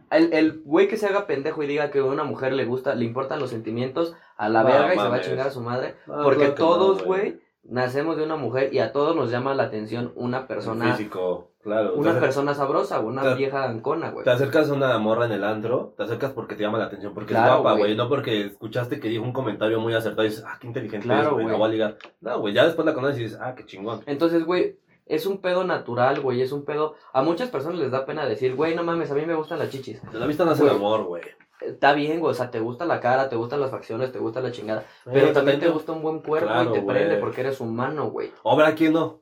[0.10, 2.94] El, el güey que se haga pendejo y diga que a una mujer le gusta,
[2.94, 5.62] le importan los sentimientos, a la No, verga y se va a chingar a su
[5.62, 5.96] madre.
[6.06, 9.64] No, Porque no, todos, güey, nacemos de una mujer y a todos nos llama la
[9.64, 11.94] atención una persona, Físico, claro.
[11.96, 14.24] una persona sabrosa, güey, una Te- vieja ancona, güey.
[14.24, 17.14] Te acercas a una morra en el antro, te acercas porque te llama la atención,
[17.14, 17.96] porque Claro, es guapa, güey.
[17.96, 21.28] no porque escuchaste que dijo un comentario muy acertado y dices, ah, qué inteligente Claro,
[21.30, 21.98] es, güey, la voy a ligar.
[22.22, 24.02] No, güey, ya después la conoces y dices, ah, qué chingón.
[24.06, 26.96] Entonces, güey, es un pedo natural, güey, es un pedo...
[27.14, 29.70] A muchas personas les da pena decir, güey, no mames, a mí me gustan las
[29.70, 30.02] chichis.
[30.12, 31.24] De la vista nace el amor, güey.
[31.60, 34.42] Está bien, güey, o sea, te gusta la cara, te gustan las facciones, te gusta
[34.42, 34.84] la chingada.
[35.06, 38.10] Pero Eh, también te gusta un buen cuerpo Claro, y te prende porque eres humano,
[38.10, 38.32] güey.
[38.42, 39.21] Obra, ¿quién no?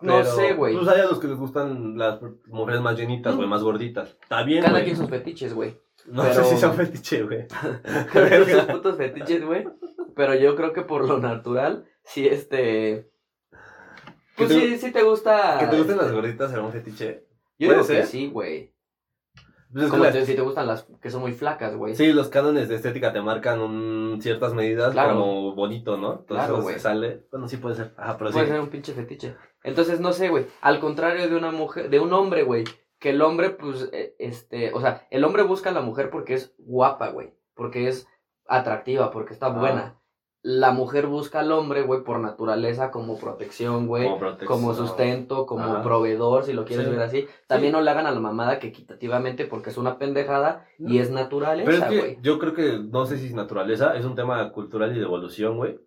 [0.00, 0.76] No sé, güey.
[0.76, 4.16] Pues hay a los que les gustan las mujeres más llenitas, güey, más gorditas.
[4.22, 4.84] Está bien, Cada güey.
[4.84, 5.76] quien sus fetiches, güey.
[6.06, 7.46] No pero- sé si son fetiche, güey.
[8.12, 9.66] Cada quien sus putos fetiches, güey.
[10.14, 13.10] Pero yo creo que por lo natural, sí, este...
[14.36, 15.58] Pues ¿Que te- sí, sí te gusta...
[15.58, 17.24] ¿Que te gusten las este, gorditas será un fetiche?
[17.58, 18.72] Yo ¿Puede digo que sí, güey.
[19.72, 21.94] Pues es Como te- si te gustan las que son muy flacas, güey.
[21.94, 25.10] Sí, los cánones de estética te marcan un- ciertas medidas Claro.
[25.14, 26.12] como bonito, ¿no?
[26.20, 26.78] Entonces Claro, se güey.
[26.78, 27.26] sale.
[27.30, 27.92] Bueno, sí puede ser.
[27.98, 28.52] Ajá, pero Puede sí.
[28.52, 29.36] ser un pinche fetiche.
[29.62, 30.46] Entonces, no sé, güey.
[30.62, 32.64] Al contrario de una mujer, de un hombre, güey.
[32.98, 36.34] Que el hombre, pues, eh, este, o sea, el hombre busca a la mujer porque
[36.34, 37.34] es guapa, güey.
[37.54, 38.08] Porque es
[38.46, 39.50] atractiva, porque está Ah.
[40.50, 44.08] La mujer busca al hombre, güey, por naturaleza, como protección, güey.
[44.46, 45.82] Como sustento, como Ajá.
[45.82, 46.90] proveedor, si lo quieres Sí.
[46.92, 47.26] ver así.
[47.46, 51.08] También no le hagan a la mamada que equitativamente porque es una pendejada y es
[51.08, 52.18] Pero es naturaleza, que güey.
[52.22, 55.58] yo creo que, no sé si es naturaleza, es un tema cultural y de evolución,
[55.58, 55.78] güey.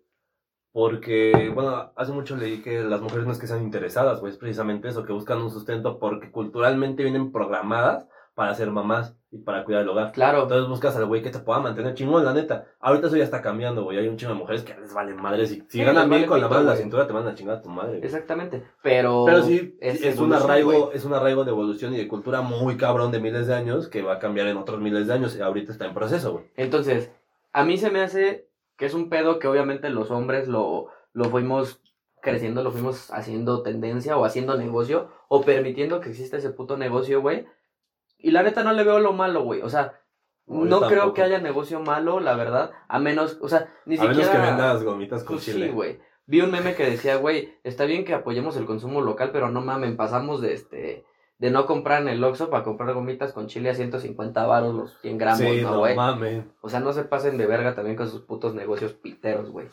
[0.70, 4.38] Porque, bueno, hace mucho leí que las mujeres no es que sean interesadas, güey, es
[4.38, 9.64] precisamente eso, que buscan un sustento porque culturalmente vienen programadas para ser mamás y para
[9.64, 10.12] cuidar el hogar.
[10.12, 10.42] Claro.
[10.42, 12.66] Entonces buscas al güey que te pueda mantener chingón, la neta.
[12.80, 13.98] Ahorita eso ya está cambiando, güey.
[13.98, 15.52] Hay un chingo de mujeres que les valen madres.
[15.52, 17.36] Y si Sí, ganan bien vale con la mano en la cintura, te mandan a
[17.36, 17.92] chingar a tu madre.
[17.98, 18.04] güey.
[18.04, 18.62] Exactamente.
[18.82, 19.24] Pero.
[19.26, 20.96] Pero sí, es, un arraigo, güey.
[20.96, 24.02] es un arraigo de evolución y de cultura muy cabrón de miles de años que
[24.02, 26.44] va a cambiar en otros miles de años y ahorita está en proceso, güey.
[26.56, 27.10] Entonces,
[27.52, 31.24] a mí se me hace que es un pedo que obviamente los hombres lo, lo
[31.26, 31.80] fuimos
[32.20, 37.20] creciendo, lo fuimos haciendo tendencia o haciendo negocio o permitiendo que exista ese puto negocio,
[37.20, 37.46] güey.
[38.22, 39.60] Y la neta no le veo lo malo, güey.
[39.62, 40.00] O sea,
[40.46, 41.14] No, no, creo tampoco.
[41.14, 42.70] que haya negocio malo, la verdad.
[42.88, 44.14] A menos, o sea, ni a siquiera...
[44.16, 45.66] menos que vendas gomitas con Pues chile.
[45.66, 46.00] sí, güey.
[46.26, 49.60] Vi un meme que decía, güey, está bien que apoyemos el consumo local, pero no
[49.60, 51.04] mamen, pasamos de este
[51.38, 54.96] de no comprar en el Oxxo para comprar gomitas con chile a 150 varos los
[55.00, 55.96] 100 gramos, sí, ¿no, no güey?
[55.96, 56.44] mames.
[56.60, 59.66] O sea, no se pasen de verga también con sus putos negocios piteros, güey.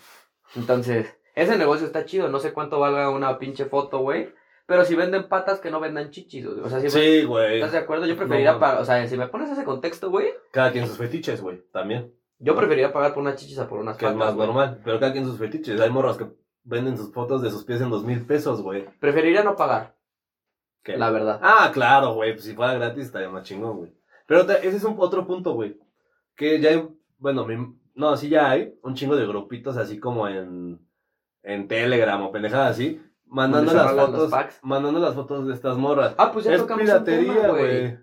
[0.56, 2.28] Entonces, ese negocio está chido.
[2.30, 4.34] No sé cuánto valga una pinche foto, güey.
[4.70, 6.46] Pero si venden patas, que no vendan chichis.
[6.46, 7.56] O sea, si Sí, güey.
[7.56, 8.06] ¿Estás de acuerdo?
[8.06, 8.82] Yo preferiría No, pagar.
[8.82, 10.30] O sea, si me pones ese contexto, güey.
[10.52, 11.64] Cada quien sus fetiches, güey.
[11.74, 12.14] También.
[12.38, 14.28] Yo preferiría pagar por unas chichis a por unas Que es patas.
[14.28, 14.48] más güey.
[14.48, 14.80] normal.
[14.86, 15.82] Pero cada quien sus fetiches.
[15.82, 16.28] Hay morras que
[16.64, 18.86] venden sus fotos de sus pies en dos mil pesos, güey.
[19.00, 19.96] Preferiría no pagar,
[20.84, 20.98] ¿Qué?
[20.98, 21.40] la verdad.
[21.42, 22.34] Ah, claro, güey.
[22.34, 23.92] Pues si fuera gratis estaría más chingón, güey.
[24.28, 25.80] Pero ese es un otro punto, güey.
[26.36, 30.28] Que ya hay, bueno, mi- no, sí ya hay un chingo de grupitos así como
[30.28, 30.80] en,
[31.42, 33.02] en Telegram o pendejadas así.
[33.30, 36.16] Mandando las los fotos, mandando las fotos de estas morras.
[36.18, 37.98] Ah, pues ya es tocamos piratería, güey.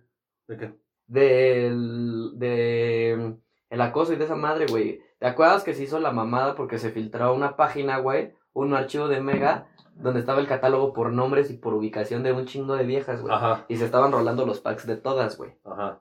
[0.49, 0.75] ¿De qué?
[1.07, 3.37] Del, de
[3.71, 5.01] el acoso y de esa madre, güey.
[5.19, 8.35] ¿Te acuerdas que se hizo la mamada porque se filtró una página, güey?
[8.53, 12.45] Un archivo de Mega donde estaba el catálogo por nombres y por ubicación de un
[12.47, 13.35] chingo de viejas, güey.
[13.35, 15.57] Ajá, Y se estaban rolando los packs de todas, güey.
[15.65, 16.01] ajá.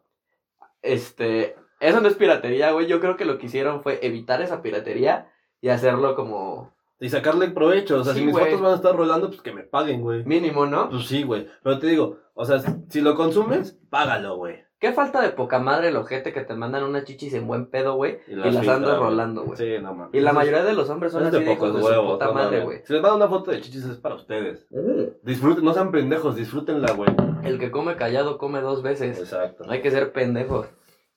[0.81, 2.87] Este, eso no es piratería, güey.
[2.87, 7.49] Yo creo que lo que hicieron fue evitar esa piratería y hacerlo como Y sacarle
[7.49, 7.99] provecho.
[7.99, 8.45] O sea, Sí, si mis güey.
[8.45, 10.23] fotos van a estar rolando, pues que me paguen, güey.
[10.25, 10.89] mínimo, ¿no?
[10.89, 11.47] Pues sí, güey.
[11.63, 14.63] Pero te digo, o sea, si lo consumes, págalo, güey.
[14.77, 17.95] Qué falta de poca madre el ojete que te mandan unas chichis en buen pedo,
[17.95, 18.19] güey.
[18.27, 19.57] Y las filtran, andas rolando, güey.
[19.57, 20.13] Sí, no mames.
[20.13, 21.87] Y la es- mayoría de los hombres son eso así es de pocos de su
[21.87, 22.11] huevos.
[22.13, 22.81] puta no madre, güey.
[22.85, 24.67] Si les mandan una foto de chichis es para ustedes.
[25.23, 27.09] Disfruten, no sean pendejos, disfrútenla, güey.
[27.43, 29.17] El que come callado come dos veces.
[29.17, 29.63] Exacto.
[29.69, 30.67] Hay que ser pendejos.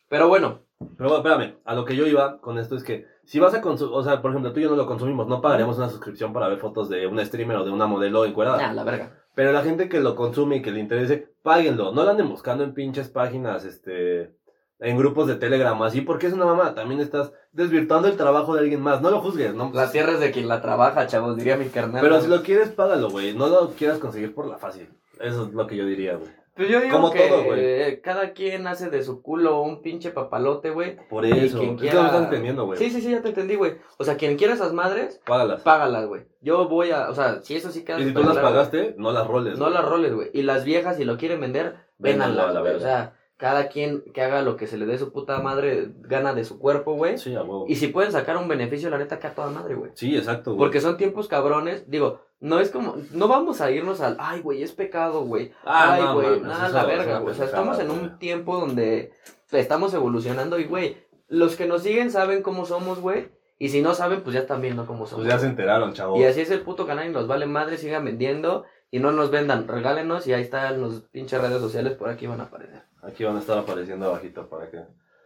[0.08, 3.40] Pero bueno, Pero bueno, espérame, a lo que yo iba con esto es que si
[3.40, 5.76] vas a consumir, o sea, por ejemplo, tú y yo no lo consumimos, no pagaríamos
[5.76, 8.58] una suscripción para ver fotos de una streamer o de una modelo encuerada.
[8.58, 9.12] nah, la verga.
[9.34, 11.92] Pero la gente que lo consume y que le interese, páguenlo.
[11.92, 14.34] No lo anden buscando en pinches páginas, este,
[14.80, 16.74] en grupos de Telegram, así, porque es una mamá.
[16.74, 19.00] También estás desvirtuando el trabajo de alguien más.
[19.00, 19.70] No lo juzgues, ¿no?
[19.72, 22.02] La tierra es de quien la trabaja, chavos, diría mi carnal.
[22.02, 23.32] Pero si lo quieres, págalo, güey.
[23.32, 24.88] No lo quieras conseguir por la fácil.
[25.20, 26.30] Eso es lo que yo diría, güey.
[26.58, 28.00] Pues yo digo como que todo, güey.
[28.02, 30.96] cada quien hace de su culo un pinche papalote, güey.
[31.08, 31.60] Por eso.
[31.60, 32.78] quien Es que no quiera- estás entendiendo, güey.
[32.78, 33.76] Sí, sí, sí, ya te entendí, güey.
[33.96, 35.62] O sea, quien quiera esas madres, Págalas.
[35.62, 36.22] págalas, güey.
[36.40, 39.12] Yo voy a, o sea, si eso sí queda Y si tú las pagaste, no
[39.12, 39.58] las roles.
[39.58, 40.30] No las roles, güey.
[40.34, 42.54] Y las viejas, si lo quieren vender, véndanlas.
[42.56, 46.34] O sea, cada quien que haga lo que se le dé su puta madre gana
[46.34, 47.18] de su cuerpo, güey.
[47.18, 47.66] Sí, a huevo.
[47.68, 49.92] Y si pueden sacar un beneficio, la neta, que a toda madre, güey.
[49.94, 50.58] Sí, exacto, güey.
[50.58, 51.88] Porque son tiempos cabrones.
[51.88, 52.96] Digo, no es como.
[53.12, 54.16] No vamos a irnos al.
[54.18, 55.52] Ay, güey, es pecado, güey.
[55.64, 57.32] Ah, Ay, no güey, mames, nada, la verga, güey.
[57.32, 59.12] O sea, estamos en un tiempo donde
[59.52, 60.96] estamos evolucionando y, güey,
[61.28, 63.28] los que nos siguen saben cómo somos, güey.
[63.60, 65.24] Y si no saben, pues ya están viendo cómo somos.
[65.24, 66.18] Pues ya se enteraron, chavo.
[66.18, 69.30] Y así es el puto canal y nos vale madre, sigan vendiendo y no nos
[69.30, 72.87] vendan, regálenos y ahí están los pinches redes sociales, por aquí van a aparecer.
[73.08, 74.84] Aquí van a estar apareciendo abajito para que...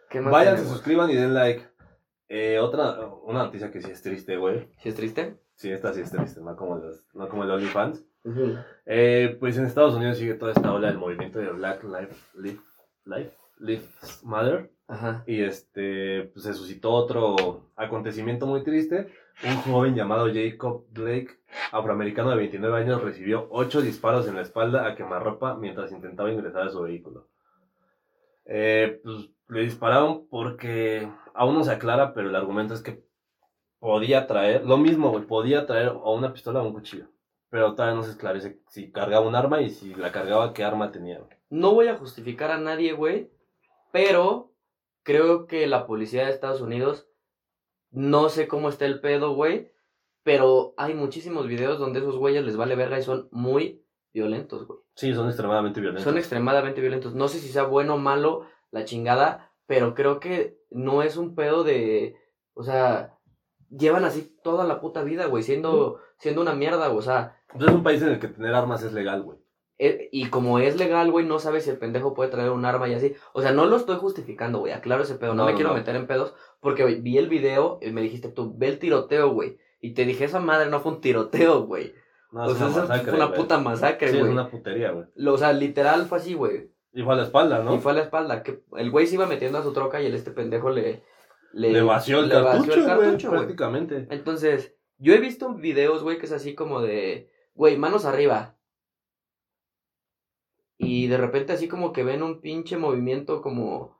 [0.08, 1.66] ¿Qué más Vayan, se suscriban y den like.
[2.28, 4.68] Eh, otra, una noticia que sí es triste, güey.
[4.78, 5.38] ¿Sí es triste?
[5.54, 8.04] Sí, esta sí es triste, no como, los, no como el OnlyFans.
[8.86, 12.60] Eh, pues en Estados Unidos sigue toda esta ola del movimiento de Black Lives Live,
[13.04, 14.70] Life, Lives Matter.
[14.86, 15.24] Ajá.
[15.26, 19.08] Y este, pues se suscitó otro acontecimiento muy triste.
[19.44, 21.30] Un joven llamado Jacob Blake,
[21.72, 26.68] afroamericano de 29 años, recibió 8 disparos en la espalda a quemarropa mientras intentaba ingresar
[26.68, 27.31] a su vehículo.
[28.54, 33.02] Eh, pues le dispararon porque aún no se aclara, pero el argumento es que
[33.78, 37.06] podía traer, lo mismo, güey, podía traer o una pistola o un cuchillo.
[37.48, 40.92] Pero todavía no se esclarece si cargaba un arma y si la cargaba, qué arma
[40.92, 41.18] tenía.
[41.18, 41.34] güey.
[41.48, 43.30] No voy a justificar a nadie, güey,
[43.90, 44.52] pero
[45.02, 47.08] creo que la policía de Estados Unidos,
[47.90, 49.72] no sé cómo está el pedo, güey,
[50.24, 54.81] pero hay muchísimos videos donde esos güeyes les vale verga y son muy violentos, güey.
[54.94, 56.04] Sí, son extremadamente violentos.
[56.04, 57.14] Son extremadamente violentos.
[57.14, 61.34] No sé si sea bueno o malo la chingada, pero creo que no es un
[61.34, 62.16] pedo de,
[62.54, 63.18] o sea,
[63.70, 67.68] llevan así toda la puta vida, güey, siendo, siendo una mierda, güey, o sea, Pues
[67.68, 69.38] es un país en el que tener armas es legal, güey.
[69.78, 72.88] eh, y como es legal, güey, no sabes si el pendejo puede traer un arma
[72.88, 73.14] y así.
[73.32, 74.72] O sea, no lo estoy justificando, güey.
[74.72, 75.34] Aclaro ese pedo.
[75.34, 75.76] No, No, me no, quiero no.
[75.76, 79.58] meter en pedos porque vi el video y me dijiste tú, ve el tiroteo, güey.
[79.80, 81.94] Y te dije, esa madre no fue un tiroteo, güey.
[82.32, 83.38] No, o es sea, una esa masacre, fue una güey.
[83.40, 84.26] puta masacre, Sí, güey.
[84.26, 85.06] es una putería, güey.
[85.16, 86.70] Lo- O sea, literal fue así, güey.
[86.94, 87.74] Y fue a la espalda, ¿no?
[87.74, 88.42] Y fue a la espalda.
[88.42, 91.02] Que el güey se iba metiendo a su troca y el este pendejo le.
[91.54, 93.38] Le, vació el le vació cartucho, el güey, cartucho, güey.
[93.40, 94.06] prácticamente.
[94.10, 98.56] Entonces, yo he visto videos, güey, que es así como de, güey, manos arriba.
[100.78, 103.96] Y de repente así como que ven un pinche movimiento como,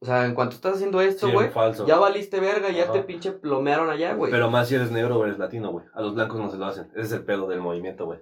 [0.00, 1.86] o sea, en cuanto estás haciendo esto, Sí, güey, falso.
[1.86, 2.92] ya valiste verga, ya Ajá.
[2.92, 4.30] te pinche plomearon allá, güey.
[4.30, 5.84] Pero más si eres negro o eres latino, güey.
[5.94, 6.90] A los blancos no se lo hacen.
[6.92, 8.20] Ese es el pedo del movimiento, güey.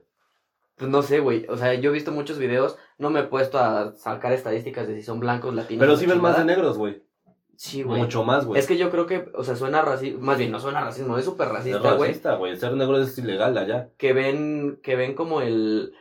[0.77, 3.59] Pues no sé, güey, o sea, yo he visto muchos videos, no me he puesto
[3.59, 5.81] a sacar estadísticas de si son blancos, latinos.
[5.81, 7.03] Pero sí ven más de negros, güey.
[7.57, 7.99] Sí, güey.
[7.99, 8.61] Mucho más, güey.
[8.61, 11.25] Es que yo creo que, o sea, suena racismo, más bien no suena racismo, es
[11.25, 12.09] súper es racista, güey.
[12.11, 12.57] racista, güey.
[12.59, 13.89] Ser negro es ilegal allá.
[13.97, 15.95] que ven, que ven como el,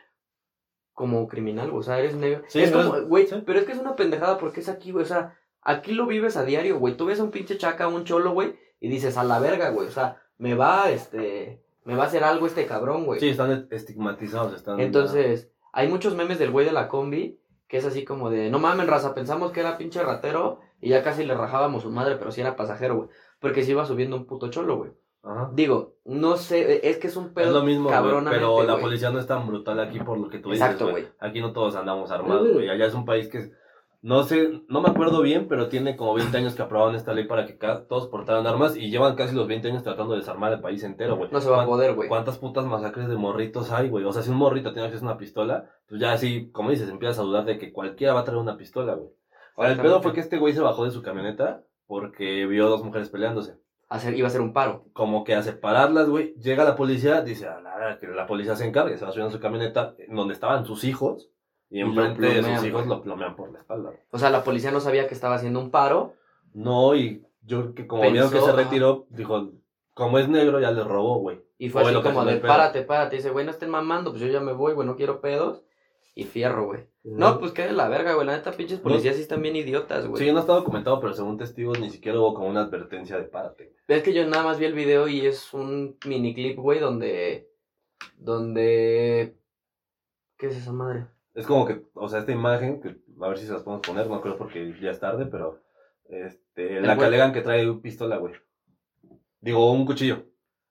[0.94, 2.44] como criminal, güey, o sea, eres negro.
[2.48, 3.42] Sí, es como, es- güey, sí.
[3.46, 6.38] pero es que es una pendejada porque es aquí, güey, o sea, aquí lo vives
[6.38, 6.96] a diario, güey.
[6.96, 9.88] Tú ves a un pinche chaca, un cholo, güey, y dices, a la verga, güey,
[9.88, 13.20] o sea, me va, este, me va a hacer algo este cabrón, güey.
[13.20, 14.54] Sí, están estigmatizados.
[14.54, 18.50] Están, Entonces, hay muchos memes del güey de la combi que es así como de,
[18.50, 22.16] no mamen, raza, pensamos que era pinche ratero y ya casi le rajábamos su madre,
[22.16, 23.10] pero sí era pasajero, güey.
[23.40, 24.92] Porque se iba subiendo un puto cholo, güey.
[25.24, 25.50] Ajá.
[25.54, 28.78] Digo, no sé, es que es un pedo Es lo mismo, güey, cabronamente, pero la
[28.78, 31.04] policía no es tan brutal aquí por lo que tú Exacto, dices, güey.
[31.06, 31.16] güey.
[31.20, 32.70] Aquí no todos andamos armados, güey.
[32.70, 33.52] Allá es un país que
[34.06, 37.26] No sé, no me acuerdo bien, pero tiene como 20 años que aprobaron esta ley
[37.26, 40.62] para que todos portaran armas y llevan casi los 20 años tratando de desarmar el
[40.62, 41.32] país entero, güey.
[41.32, 42.08] No se va a ¿Cuán- poder, güey.
[42.08, 44.06] ¿Cuántas putas masacres de morritos hay, güey?
[44.06, 46.88] O sea, si un morrito tiene acceso a una pistola, pues ya así, como dices,
[46.90, 49.10] empiezas a dudar de que cualquiera va a traer una pistola, güey.
[49.58, 52.84] Ahora, el pedo fue que este güey se bajó de su camioneta porque vio dos
[52.84, 53.58] mujeres peleándose.
[53.90, 54.86] Hacer, iba a ser un paro.
[54.94, 56.36] Como que a separarlas, güey.
[56.36, 59.36] Llega la policía, dice, a la que la policía se encargue, se va subiendo a
[59.36, 61.32] su camioneta, donde estaban sus hijos,
[61.76, 63.90] y enfrente de sus hijos lo plomean por la espalda.
[63.90, 64.02] güey.
[64.10, 66.14] O sea, la policía no sabía que estaba haciendo un paro.
[66.54, 69.52] No, y yo que como Pensó, vieron que se retiró, dijo,
[69.94, 71.42] como es negro, ya le robó, güey.
[71.58, 73.18] Y fue así como de, párate, párate.
[73.18, 75.64] Dice, güey, no estén mamando, pues yo ya me voy, güey, no quiero pedos.
[76.18, 76.88] Y fierro, güey.
[77.04, 78.26] No, pues qué de la verga, güey.
[78.26, 80.24] La neta, pinches policías sí están bien idiotas, güey.
[80.24, 83.76] Sí, no está documentado, pero según testigos ni siquiera hubo como una advertencia de párate.
[83.90, 87.52] Es que yo nada más vi el video y es un mini clip, güey, donde.
[88.18, 89.38] Donde.
[90.38, 91.08] ¿Qué es esa madre?
[91.36, 94.08] Es como que, o sea, esta imagen, que a ver si se las podemos poner,
[94.08, 95.62] no creo porque ya es tarde, pero
[96.08, 98.34] este, la que alegan que trae un pistola, güey.
[99.42, 100.24] Digo, un cuchillo.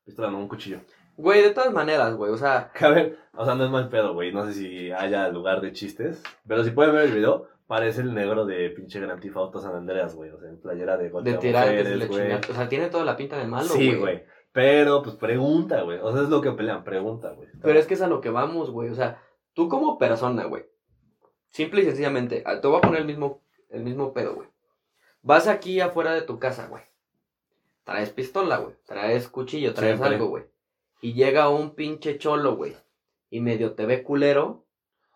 [0.04, 0.80] Pistola, no, un cuchillo.
[1.16, 2.32] Güey, de todas maneras, güey.
[2.32, 4.32] O sea, a ver, o sea, no es mal pedo, güey.
[4.32, 8.14] No sé si haya lugar de chistes, pero si pueden ver el video, parece el
[8.14, 10.30] negro de pinche Gran Theft Auto San Andreas, güey.
[10.30, 12.32] O sea, en playera de golpe de le güey.
[12.32, 13.90] O sea, tiene toda la pinta de malo, güey.
[13.90, 14.24] Sí, güey.
[14.52, 15.98] Pero, pues pregunta, güey.
[16.00, 17.48] O sea, es lo que pelean, pregunta, güey.
[17.60, 18.88] Pero es que es a lo que vamos, güey.
[18.88, 19.20] O sea,
[19.54, 20.64] tú como persona, güey.
[21.50, 24.48] Simple y sencillamente, ah, te voy a poner el mismo, el mismo pedo, güey.
[25.22, 26.82] Vas aquí afuera de tu casa, güey.
[27.84, 28.74] Traes pistola, güey.
[28.84, 30.16] Traes cuchillo, traes Siempre.
[30.16, 30.44] algo, güey.
[31.00, 32.76] Y llega un pinche cholo, güey.
[33.30, 34.64] Y medio te ve culero.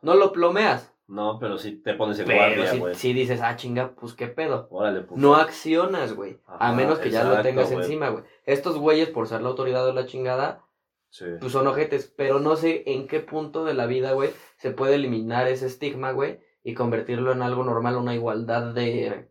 [0.01, 0.93] No lo plomeas.
[1.09, 2.95] No, pero si te pones en Pero guardia, si, güey.
[2.95, 4.69] si dices, ah, chinga, pues qué pedo.
[4.71, 5.19] Órale, puto.
[5.21, 6.39] No accionas, güey.
[6.47, 8.25] A menos que ya lo tengas encima, güey.
[8.45, 10.63] Estos güeyes, por ser la autoridad de la chingada,
[11.11, 11.25] Sí.
[11.41, 14.97] pues son ojetes, pero no sé en qué punto de la vida, güey, se puede
[14.97, 19.31] eliminar ese estigma, güey, y convertirlo en algo normal, una igualdad de,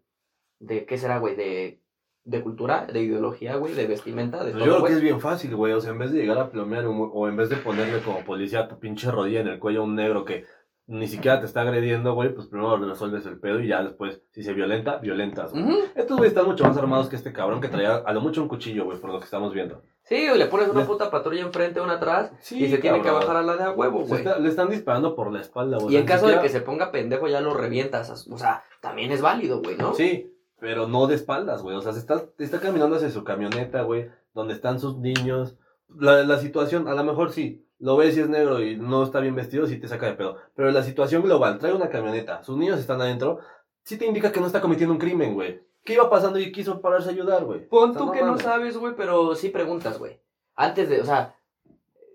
[0.60, 1.36] de ¿qué será, güey?
[1.36, 1.82] De,
[2.24, 4.94] de cultura, de ideología, güey, de vestimenta, de Pues todo, yo creo que güey.
[4.96, 5.74] es bien fácil, güey.
[5.74, 8.26] O sea, en vez de llegar a plomear o, o en vez de ponerle como
[8.26, 10.46] policía tu pinche rodilla en el cuello a un negro que
[10.88, 14.42] ni siquiera te está agrediendo, güey, pues primero resuelves el pedo y ya después, si
[14.42, 15.64] se violenta, violentas, güey.
[15.64, 15.78] Ujú.
[15.96, 18.48] Estos güeyes están mucho más armados que este cabrón que traía a lo mucho un
[18.48, 19.84] cuchillo, güey, por lo que estamos viendo.
[20.08, 23.12] Sí, le pones una Le- puta patrulla enfrente, una atrás, Sí, y se tiene que
[23.12, 24.22] bajar a la de a huevo, güey.
[24.22, 25.96] está- le están disparando por la espalda, güey.
[25.96, 29.22] Y en caso de que se ponga pendejo, ya lo revientas, o sea, también es
[29.22, 29.94] válido, güey, ¿no?
[29.94, 31.76] Sí, pero no de espaldas, güey.
[31.76, 35.58] O sea, se está, está caminando hacia su camioneta, güey, donde están sus niños.
[36.00, 39.20] La, la situación, a lo mejor sí, lo ves si es negro y no está
[39.20, 40.38] bien vestido, sí te saca de pedo.
[40.56, 43.40] Pero la situación global, trae una camioneta, sus niños están adentro,
[43.84, 45.62] sí te indica que no está cometiendo un crimen, güey.
[45.88, 47.66] ¿Qué iba pasando y quiso pararse a ayudar, güey?
[47.66, 50.20] Pon O tú que no sabes, güey, pero sí preguntas, güey.
[50.54, 51.36] Antes de, o sea,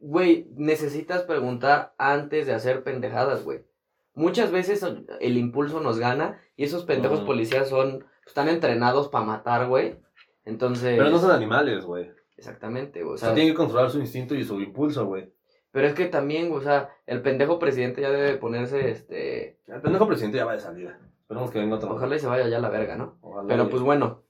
[0.03, 3.65] güey, necesitas preguntar antes de hacer pendejadas, güey.
[4.13, 4.85] Muchas veces
[5.21, 9.97] el impulso nos gana y esos pendejos policías son, están entrenados para matar, güey.
[10.45, 12.11] Entonces, Pero no son animales, güey.
[12.37, 13.13] exactamente, güey.
[13.13, 15.33] O O sea, sea, tienen que controlar su instinto y su impulso, güey.
[15.71, 19.81] pero es que también, güey, o sea, el pendejo presidente ya debe ponerse, este, El
[19.81, 20.99] pendejo presidente ya va de salida.
[21.33, 21.90] Esperemos que venga otro.
[21.95, 23.16] ojalá y se vaya ya la verga, ¿no?
[23.23, 24.23] Ojalá Pero y- pues bueno.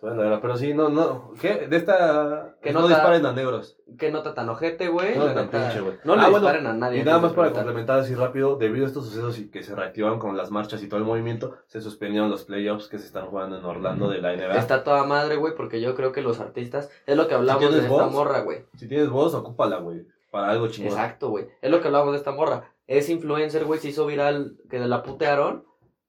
[0.00, 1.30] Pero sí, no, no.
[1.40, 1.68] ¿Qué?
[1.68, 2.56] De esta.
[2.60, 3.78] Que no nota- disparen a negros.
[3.96, 5.16] qué nota tan ojete, güey.
[5.16, 5.96] No tan pinche, güey.
[6.02, 7.00] no le Ah, bueno, disparen a nadie.
[7.00, 10.18] Y nada más para complementar así rápido, debido a estos sucesos y que se reactivaron
[10.18, 13.56] con las marchas y todo el movimiento, se suspendieron los playoffs que se están jugando
[13.58, 14.56] en Orlando de la NBA.
[14.58, 17.82] Está toda madre, güey, porque yo creo que los artistas, es lo que hablamos de
[17.82, 18.64] esta morra, güey.
[18.76, 20.90] Si tienes voz, ocúpala, güey, para algo chingón.
[20.94, 21.46] Exacto, güey.
[21.60, 22.72] Es lo que hablamos de esta morra.
[22.88, 25.64] Es influencer, güey, se hizo viral que de la putearon.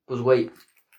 [0.05, 0.51] Pues, güey,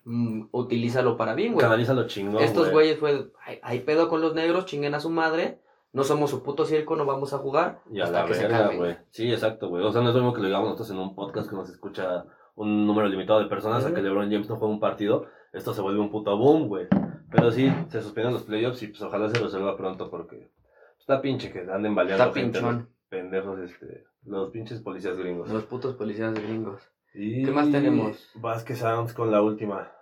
[0.05, 1.64] mm, utilízalo para bien, güey.
[1.64, 2.73] Canalízalo chingón, Estos güey.
[2.73, 5.61] güeyes fue, hay, hay pedo con los negros, chinguen a su madre.
[5.93, 7.81] No somos su puto circo, no vamos a jugar.
[7.90, 8.97] Y a hasta la que verga, güey.
[9.11, 9.85] Sí, exacto, güey.
[9.85, 11.71] O sea, no es lo mismo que lo digamos nosotros en un podcast que nos
[11.71, 12.25] escucha
[12.57, 15.27] un número limitado de personas a que LeBron James no juega un partido.
[15.53, 16.88] Esto se vuelve un puto boom, güey.
[17.31, 20.51] Pero sí, se suspendieron los playoffs y pues ojalá se resuelva pronto porque
[20.99, 22.77] está pinche que anden baleando Está gente, pinchón.
[22.79, 25.49] los pendejos, este, los pinches policías gringos.
[25.51, 26.83] Los putos policías gringos.
[27.14, 28.31] Y ¿Qué más tenemos?
[28.35, 29.92] Vasquez Sounds con la última.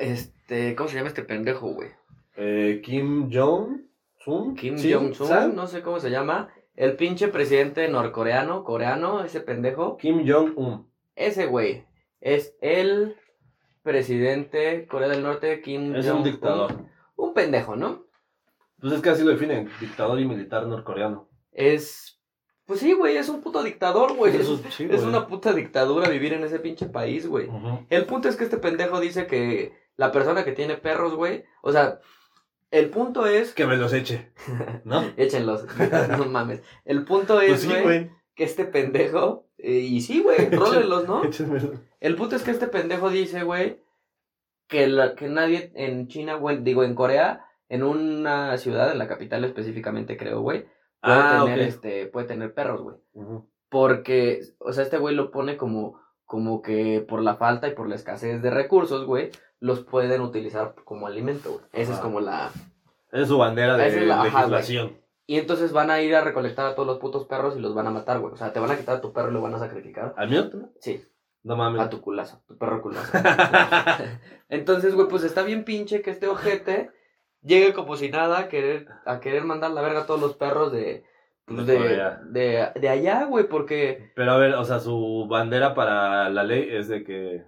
[0.00, 1.90] Este, ¿cómo se llama este pendejo, güey?
[2.36, 4.54] Eh, Kim Jong-un.
[4.56, 4.92] Kim ¿Sí?
[4.92, 6.48] Jong-un, no sé cómo se llama.
[6.74, 9.96] El pinche presidente norcoreano, coreano, ese pendejo.
[9.96, 10.88] Kim Jong-un.
[11.14, 11.84] Ese güey
[12.20, 13.16] es el
[13.84, 16.24] presidente de Corea del Norte, Kim Es un Jong-un.
[16.24, 16.74] dictador.
[17.16, 18.02] Un pendejo, ¿no?
[18.80, 21.28] Pues es que así lo definen, dictador y militar norcoreano.
[21.52, 22.13] Es.
[22.66, 24.34] Pues sí, güey, es un puto dictador, güey.
[24.36, 25.04] Eso Es, sí, es güey.
[25.08, 27.48] una puta dictadura vivir en ese pinche país, güey.
[27.90, 31.44] El punto es que este pendejo dice que la persona que tiene perros, güey.
[31.62, 32.00] O sea,
[32.70, 33.52] el punto es.
[33.52, 34.32] Que me los eche.
[34.84, 35.04] ¿No?
[35.16, 35.66] Échenlos,
[36.18, 36.62] no mames.
[36.84, 38.10] El punto Pues es, sí, güey, güey.
[38.34, 39.46] que este pendejo.
[39.58, 41.22] eh, y sí, güey, rólenlos, ¿no?
[42.00, 43.78] El punto es que este pendejo dice, güey,
[44.68, 49.06] que, la, que nadie en China, güey, digo, en Corea, en una ciudad, en la
[49.08, 50.66] capital específicamente, creo, güey,
[51.04, 52.96] puede, Ah, tener, este, puede tener perros, güey.
[53.68, 57.88] Porque, o sea, este güey lo pone como, como que por la falta y por
[57.88, 61.64] la escasez de recursos, güey, los pueden utilizar como alimento, güey.
[61.72, 62.50] Esa es como la...
[63.12, 64.98] Esa es su bandera de es la- ajá, legislación.
[65.26, 67.86] Y entonces van a ir a recolectar a todos los putos perros y los van
[67.86, 68.32] a matar, güey.
[68.34, 70.12] O sea, te van a quitar a tu perro y lo van a sacrificar.
[70.18, 70.50] ¿Al mío?
[70.80, 71.02] Sí,
[71.42, 71.80] No mames.
[71.80, 73.10] a tu culazo, tu perro culazo.
[74.48, 76.90] Entonces, güey, pues está bien pinche que este ojete
[77.44, 80.72] llegue como si nada a querer, a querer mandar la verga a todos los perros
[80.72, 81.04] de,
[81.44, 85.74] pues, De de, de, de allá, güey, porque Pero a ver, o sea, su bandera
[85.74, 87.44] para la ley es de que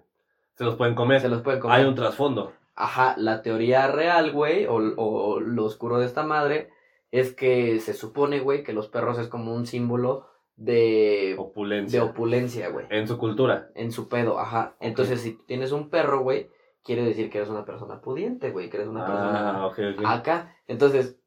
[0.55, 1.21] se los pueden comer.
[1.21, 1.79] se los pueden comer.
[1.81, 2.53] Hay un trasfondo.
[2.75, 6.71] Ajá, la teoría real, güey, o, o lo oscuro de esta madre,
[7.11, 12.05] es que se supone, güey, que los perros es como un símbolo de, de Opulencia.
[12.05, 12.87] opulencia, güey.
[12.91, 13.69] en su cultura.
[13.75, 14.75] En su pedo, ajá.
[14.81, 16.51] Entonces, si tienes un perro, güey,
[16.87, 20.05] quiere decir que eres una persona pudiente, güey, que eres una persona Ah, ok, ok.
[20.07, 20.57] acá.
[20.69, 21.21] Entonces,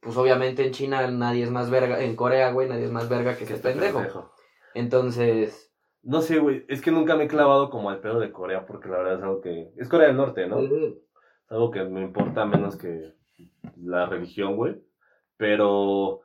[0.00, 3.36] pues obviamente en China nadie es más verga, en Corea, güey, nadie es más verga
[3.36, 4.30] que ese Este pendejo.
[4.74, 6.64] Entonces, No sé, güey.
[6.68, 9.22] Es que nunca me he clavado como al pedo de Corea porque la verdad es
[9.22, 9.72] algo que...
[9.76, 10.60] Es Corea del Norte, ¿no?
[10.60, 10.70] Es
[11.48, 13.14] algo que me importa menos que
[13.76, 14.76] la religión, güey.
[15.36, 16.20] Pero...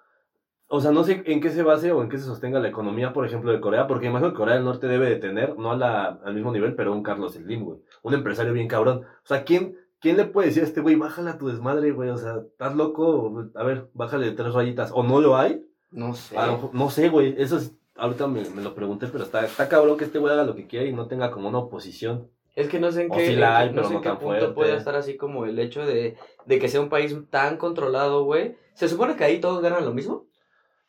[0.72, 3.12] O sea, no sé en qué se base o en qué se sostenga la economía,
[3.12, 5.76] por ejemplo, de Corea, porque imagino que Corea del Norte debe de tener, no a
[5.78, 7.80] la- al mismo nivel, pero un Carlos Slim, güey.
[8.04, 9.00] Un empresario bien cabrón.
[9.24, 12.10] O sea, ¿quién, ¿quién le puede decir a este güey, bájale a tu desmadre, güey?
[12.12, 13.46] O sea, ¿estás loco?
[13.56, 14.92] A ver, bájale tres rayitas.
[14.94, 15.66] ¿O no lo hay?
[15.92, 16.36] no sé.
[16.36, 17.34] Lo no sé, güey.
[17.42, 20.44] Eso es, ahorita me, me lo pregunté, pero está, está cabrón que este güey haga
[20.44, 22.28] lo que quiera y no tenga como una oposición.
[22.56, 24.24] Es que no sé en O qué, la hay, no sé no en qué punto
[24.24, 24.48] fuerte.
[24.50, 28.56] puede estar así como el hecho de, de que sea un país tan controlado, güey.
[28.76, 30.28] ¿Se supone que ahí todos ganan lo mismo?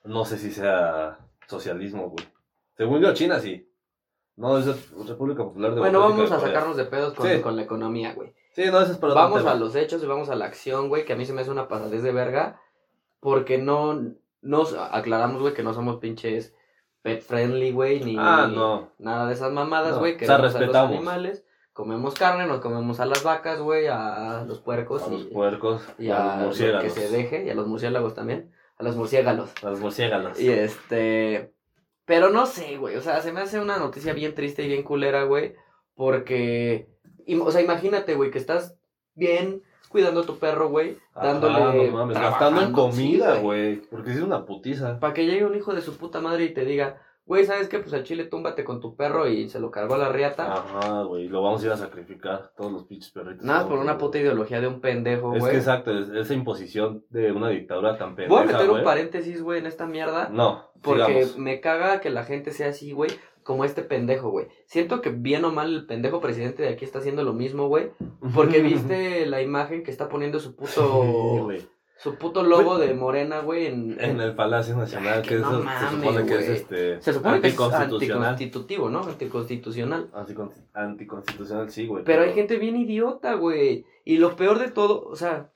[0.05, 2.27] No sé si sea socialismo, güey.
[2.77, 3.67] Según yo, China sí.
[4.37, 4.67] No, es
[5.07, 7.41] República Popular de Bueno, vamos a sacarnos de pedos con, Sí.
[7.43, 8.33] con la economía, güey.
[8.55, 11.05] Sí, no, eso es para Vamos a los hechos y vamos a la acción, güey,
[11.05, 12.61] que a mí se me hace una pasadez de verga.
[13.21, 14.01] Porque no
[14.41, 16.55] nos aclaramos, güey, que no somos pinches
[17.03, 18.91] pet friendly, güey, ni Ah, no.
[18.99, 20.15] nada de esas mamadas, No, güey.
[20.15, 20.97] o Que sea, a los respetamos.
[20.97, 25.25] animales, comemos carne, nos comemos a las vacas, güey, a los puercos A los y,
[25.27, 26.83] puercos, y a a los lo murciélagos.
[26.85, 29.51] que se deje, y a los murciélagos también, a los murciélagos.
[29.63, 30.41] A los murciélagos.
[30.41, 31.53] Y este.
[32.07, 32.97] Pero no sé, güey.
[32.97, 35.55] O sea, se me hace una noticia bien triste y bien culera, güey.
[35.95, 36.89] Porque.
[37.43, 38.77] O sea, imagínate, güey, que estás
[39.15, 40.97] bien cuidando a tu perro, güey.
[41.15, 41.91] Dándole.
[41.91, 43.83] no mames, gastando en sí, comida, güey.
[43.83, 44.99] porque si es una putiza.
[44.99, 47.79] Para que llegue un hijo de su puta madre y te diga, güey, ¿sabes qué?
[47.79, 50.53] Pues al chile túmbate con tu perro y se lo cargó a la riata.
[50.53, 51.29] Ajá, güey.
[51.29, 53.45] Lo vamos a ir a sacrificar, todos los pinches perritos.
[53.45, 55.53] Nada más por una puta ideología de un pendejo, Es güey.
[55.53, 59.41] que exacto, es- esa imposición de una dictadura tan pendeja, Voy a meter un paréntesis,
[59.43, 60.29] güey, en esta mierda.
[60.29, 63.11] No, Porque me caga que la gente sea así, güey,
[63.45, 64.49] como este pendejo, güey.
[64.67, 67.93] Siento que bien o mal el pendejo presidente de aquí está haciendo lo mismo, güey.
[68.35, 70.89] Porque viste la imagen que está poniendo su Sí, puto
[71.45, 71.67] güey.
[72.03, 75.65] Su puto logo de Morena, güey, en, En el Palacio Nacional, que No eso se
[75.65, 78.29] mames, supone que es este se supone que es anticonstitucional.
[78.31, 79.01] anticonstitutivo, ¿no?
[79.01, 80.11] Anticonstitucional.
[80.13, 82.05] Anticon- Anticonstitucional, sí, güey.
[82.05, 83.85] Pero hay gente bien idiota, güey.
[84.05, 85.51] Y lo peor de todo, o sea,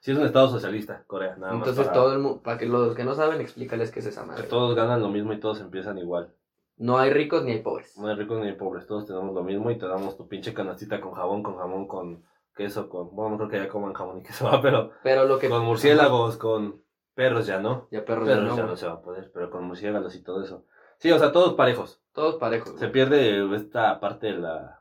[0.00, 1.60] Sí, es un estado socialista, Corea, nada más.
[1.66, 4.20] entonces para- todo el mundo, para que los que no saben, explícales qué es esa
[4.22, 4.42] Que madre.
[4.44, 6.34] todos ganan lo mismo y todos empiezan igual.
[6.76, 7.96] No hay ricos ni hay pobres.
[7.98, 10.52] No hay ricos ni hay pobres, todos tenemos lo mismo y te damos tu pinche
[10.52, 12.22] canastita con jabón, con jamón, con
[12.54, 13.14] queso, con...
[13.14, 15.48] Bueno, no creo que ya coman jamón y queso, pero Pero lo que...
[15.48, 16.82] con murciélagos, con
[17.14, 17.88] perros ya no.
[17.90, 18.66] Ya perros ya no, ya güey.
[18.66, 20.64] no se va a poder, pero con murciélagos y todo eso.
[20.98, 22.00] Sí, o sea, todos parejos.
[22.12, 22.78] Todos parejos.
[22.78, 24.80] Se pierde esta parte de la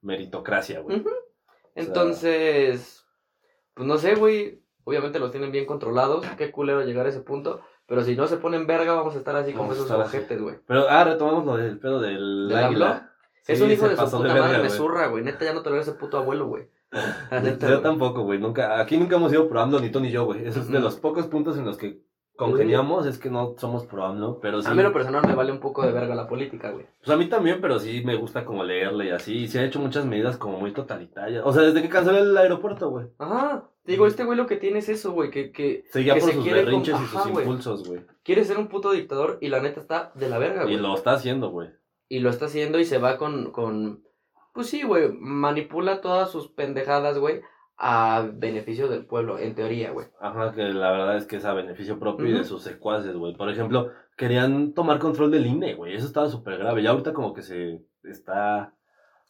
[0.00, 1.04] meritocracia, güey.
[1.74, 3.06] Entonces,
[3.74, 4.62] pues no sé, güey.
[4.84, 6.24] Obviamente los tienen bien controlados.
[6.38, 7.60] Qué culero llegar a ese punto.
[7.86, 10.56] Pero si no se ponen verga, vamos a estar así como esos ojetes, güey.
[10.66, 13.12] Pero, ah, retomamos lo del pedo del ¿Del águila.
[13.46, 15.24] Es Sí, un hijo de su puta madre, me zurra, güey.
[15.24, 16.70] Neta, ya no tolero ese puto abuelo, güey.
[17.30, 18.38] Neta, Yo tampoco, güey.
[18.38, 20.46] Nunca, aquí nunca hemos sido pro AMLO, ni tú ni yo, güey.
[20.46, 22.02] Eso es de los pocos puntos en los que
[22.36, 24.68] congeniamos, es que no somos pro AMLO, pero sí.
[24.68, 26.86] A mí lo personal me vale un poco de verga la política, güey.
[26.98, 29.36] Pues a mí también, pero sí me gusta como leerle y así.
[29.40, 31.42] Y se ha hecho muchas medidas como muy totalitarias.
[31.44, 33.06] O sea, desde que canceló el aeropuerto, güey.
[33.18, 33.68] Ajá.
[33.84, 35.30] Digo, este güey lo que tiene es eso, güey.
[35.30, 38.00] Que, que Seguía Que por se sus quiere berrinches com- y sus Ajá, impulsos, güey.
[38.22, 40.76] quiere ser un puto dictador y la neta está de la verga, Y güey.
[40.78, 41.68] lo está haciendo, güey.
[42.08, 44.02] Y lo está haciendo y se va con, con
[44.52, 47.40] pues sí, güey, manipula todas sus pendejadas, güey,
[47.76, 50.06] a beneficio del pueblo, en teoría, güey.
[50.20, 53.34] Ajá, que la verdad es que es a beneficio propio y de sus secuaces, güey.
[53.34, 55.94] Por ejemplo, querían tomar control del INE, güey.
[55.94, 56.82] Eso estaba súper grave.
[56.82, 58.74] Ya ahorita como que se está...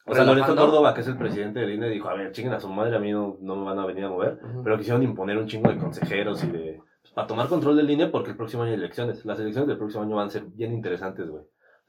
[0.05, 0.57] O sea, Lorenzo.
[0.57, 2.99] Córdoba, que es el presidente del INE, dijo, a ver, chinguen a su madre, a
[2.99, 4.41] mí no, no me van a venir a mover.
[4.65, 6.81] Pero quisieron imponer un chingo de consejeros y de...
[7.03, 9.25] pues, para tomar control del INE porque el próximo año hay elecciones.
[9.25, 11.45] Las elecciones del próximo año van a ser bien interesantes, güey.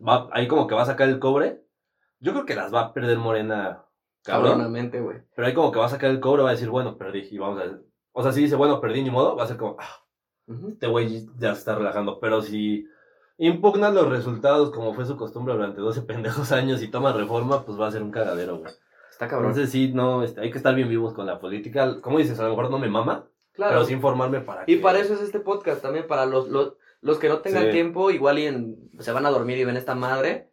[0.08, 1.64] Va, ahí como que va a sacar el cobre.
[2.22, 3.84] Yo creo que las va a perder Morena
[4.24, 4.52] cabrón.
[4.52, 5.18] Cabronamente, güey.
[5.36, 7.28] Pero ahí como que va a sacar el cobro, va a decir, bueno, perdí.
[7.32, 7.80] Y vamos a
[8.14, 10.04] O sea, si dice, bueno, perdí, ni modo, va a ser como, ah,
[10.48, 10.70] Ujú.
[10.70, 12.20] este güey ya se está relajando.
[12.20, 12.86] Pero si
[13.38, 17.80] impugna los resultados como fue su costumbre durante 12 pendejos años y toma reforma, pues
[17.80, 18.72] va a ser un cagadero, güey.
[19.10, 19.50] Está cabrón.
[19.50, 22.00] Entonces sí, no, este, hay que estar bien vivos con la política.
[22.02, 23.72] Como dices, a lo mejor no me mama, claro.
[23.74, 26.74] pero sí informarme para Y que- para eso es este podcast también, para los, los,
[27.02, 27.72] los que no tengan Sí.
[27.72, 30.51] tiempo, igual y en- se van a dormir y ven esta madre,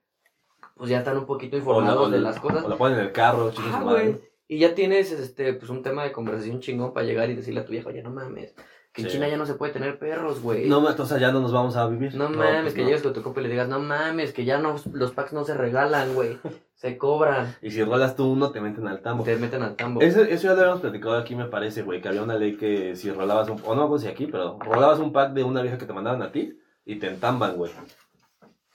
[0.78, 2.64] pues ya están un poquito o la- informados o de la- las cosas.
[2.64, 3.66] O la ponen en el carro, chicos.
[3.74, 4.20] Ajá, güey.
[4.46, 7.64] Y ya tienes este, pues un tema de conversación chingón para llegar y decirle a
[7.66, 8.54] tu vieja, oye, no mames,
[8.94, 9.12] que en Sí.
[9.14, 10.66] China ya no se puede tener perros, güey.
[10.68, 12.14] No, entonces ya no nos vamos a vivir.
[12.14, 12.86] No mames, pues que no.
[12.86, 15.44] llegues con tu compa y le digas, no mames, que ya no, los packs no
[15.44, 16.38] se regalan, güey.
[16.78, 17.56] Se cobran.
[17.60, 19.24] Y si rolas tú uno, te meten al tambo.
[19.24, 20.00] Te meten al tambo.
[20.00, 22.94] Eso, eso ya lo habíamos platicado aquí, me parece, güey, que había una ley que
[22.94, 23.60] si rolabas un...
[23.64, 26.22] O no acuerdo si aquí, pero rolabas un pack de una vieja que te mandaban
[26.22, 27.72] a ti y te entamban, güey.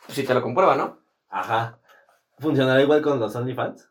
[0.10, 1.00] Si te lo comprueba, ¿no?
[1.30, 1.80] Ajá.
[2.44, 3.90] ¿Funcionará igual con los OnlyFans?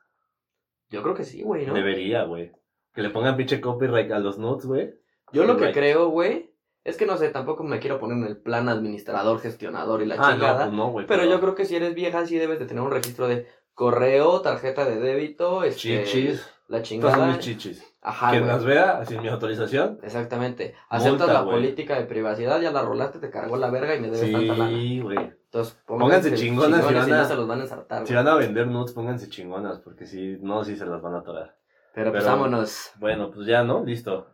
[0.91, 1.75] Yo creo que sí, güey, ¿no?
[1.75, 2.53] Debería, güey.
[2.95, 4.95] Que le pongan pinche copyright a los nudes, güey.
[5.33, 8.37] Yo lo que creo, güey, es que no sé, tampoco me quiero poner en el
[8.37, 10.65] plan administrador, gestionador y la Ah, no, chingada.
[10.67, 11.07] pues no, güey.
[11.07, 14.43] pero yo creo que si eres vieja, sí debes de tener un registro de correo,
[14.43, 16.47] tarjeta de débito, este, Chichis.
[16.69, 17.27] la chingada.
[17.29, 17.92] mis chichis.
[18.05, 18.45] Ajá, güey.
[18.45, 19.99] las vea, sin mi autorización.
[20.03, 20.75] Exactamente.
[20.89, 21.57] Aceptas Multa, la güey.
[21.57, 24.69] política de privacidad, ya la rolaste, te cargó la verga y me debes tanta lana.
[24.71, 25.19] Sí, güey.
[25.19, 28.25] Entonces, Pónganse chingonas si van a- no se los van a ensartar, Si güey.
[28.25, 31.57] van a vender nudes, pónganse chingonas, porque si no, sí se las van a atorar.
[31.95, 32.91] Pero pues pero- vámonos.
[32.99, 33.85] Bueno, pues ya, ¿no?
[33.85, 34.27] Listo.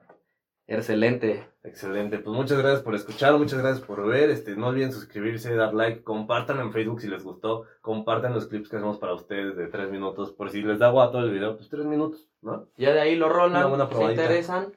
[0.69, 1.49] Excelente.
[1.65, 5.73] Excelente, pues muchas gracias por escuchar, muchas gracias por ver, este, no olviden suscribirse, dar
[5.73, 9.67] like, compartan en Facebook si les gustó, compartan los clips que hacemos para ustedes de
[9.69, 12.69] tres minutos, por si les da guato el video, pues tres minutos, ¿no?
[12.77, 14.73] Ya de ahí lo rolan, se interesan.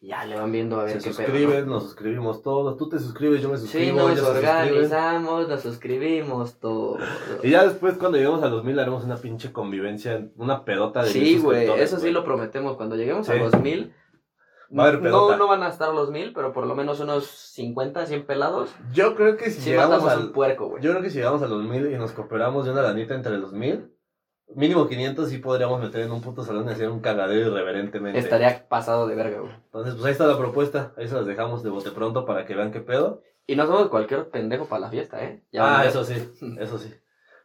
[0.00, 2.98] Ya le van viendo a ver Se qué pedo, suscriben, nos suscribimos todos, tú te
[2.98, 6.98] suscribes, yo me suscribo, Sí, nos organizamos, nos suscribimos, todo.
[7.42, 11.10] Y ya después cuando lleguemos a los mil haremos una pinche convivencia, una pedota de
[11.10, 12.76] Sí, güey, eso sí lo prometemos.
[12.76, 13.94] Cuando lleguemos a los mil,
[14.76, 17.26] Va a haber no, no van a estar los mil, pero por lo menos unos
[17.26, 18.74] 50, 100 pelados.
[18.92, 20.82] Yo creo que si Si llegamos matamos al, un puerco, güey.
[20.82, 23.38] Yo creo que si llegamos a los mil y nos cooperamos de una lanita entre
[23.38, 23.92] los mil,
[24.54, 28.18] mínimo 500 sí podríamos meter en un puto salón y hacer un cagadero irreverentemente.
[28.18, 29.52] Estaría pasado de verga, güey.
[29.52, 30.92] Entonces, pues ahí está la propuesta.
[30.96, 33.22] Ahí se las dejamos de bote pronto para que vean qué pedo.
[33.46, 35.44] Y no somos cualquier pendejo para la fiesta, ¿eh?
[35.52, 36.14] Ya ah, eso sí,
[36.58, 36.92] eso sí.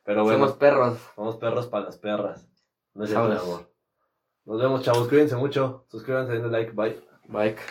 [0.03, 0.97] Pero bueno, Somos perros.
[1.15, 2.49] somos perros para las perras.
[2.95, 3.69] No es amor.
[4.45, 5.07] Nos vemos, chavos.
[5.07, 5.86] Cuídense mucho.
[5.89, 6.72] Suscríbanse, denle like.
[6.72, 7.11] Bye.
[7.32, 7.61] Bike.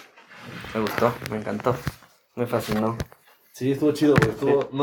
[0.74, 1.76] Me gustó, me encantó.
[2.34, 2.96] Me fascinó.
[3.52, 4.30] Sí, estuvo chido, güey.
[4.30, 4.78] Estuvo, no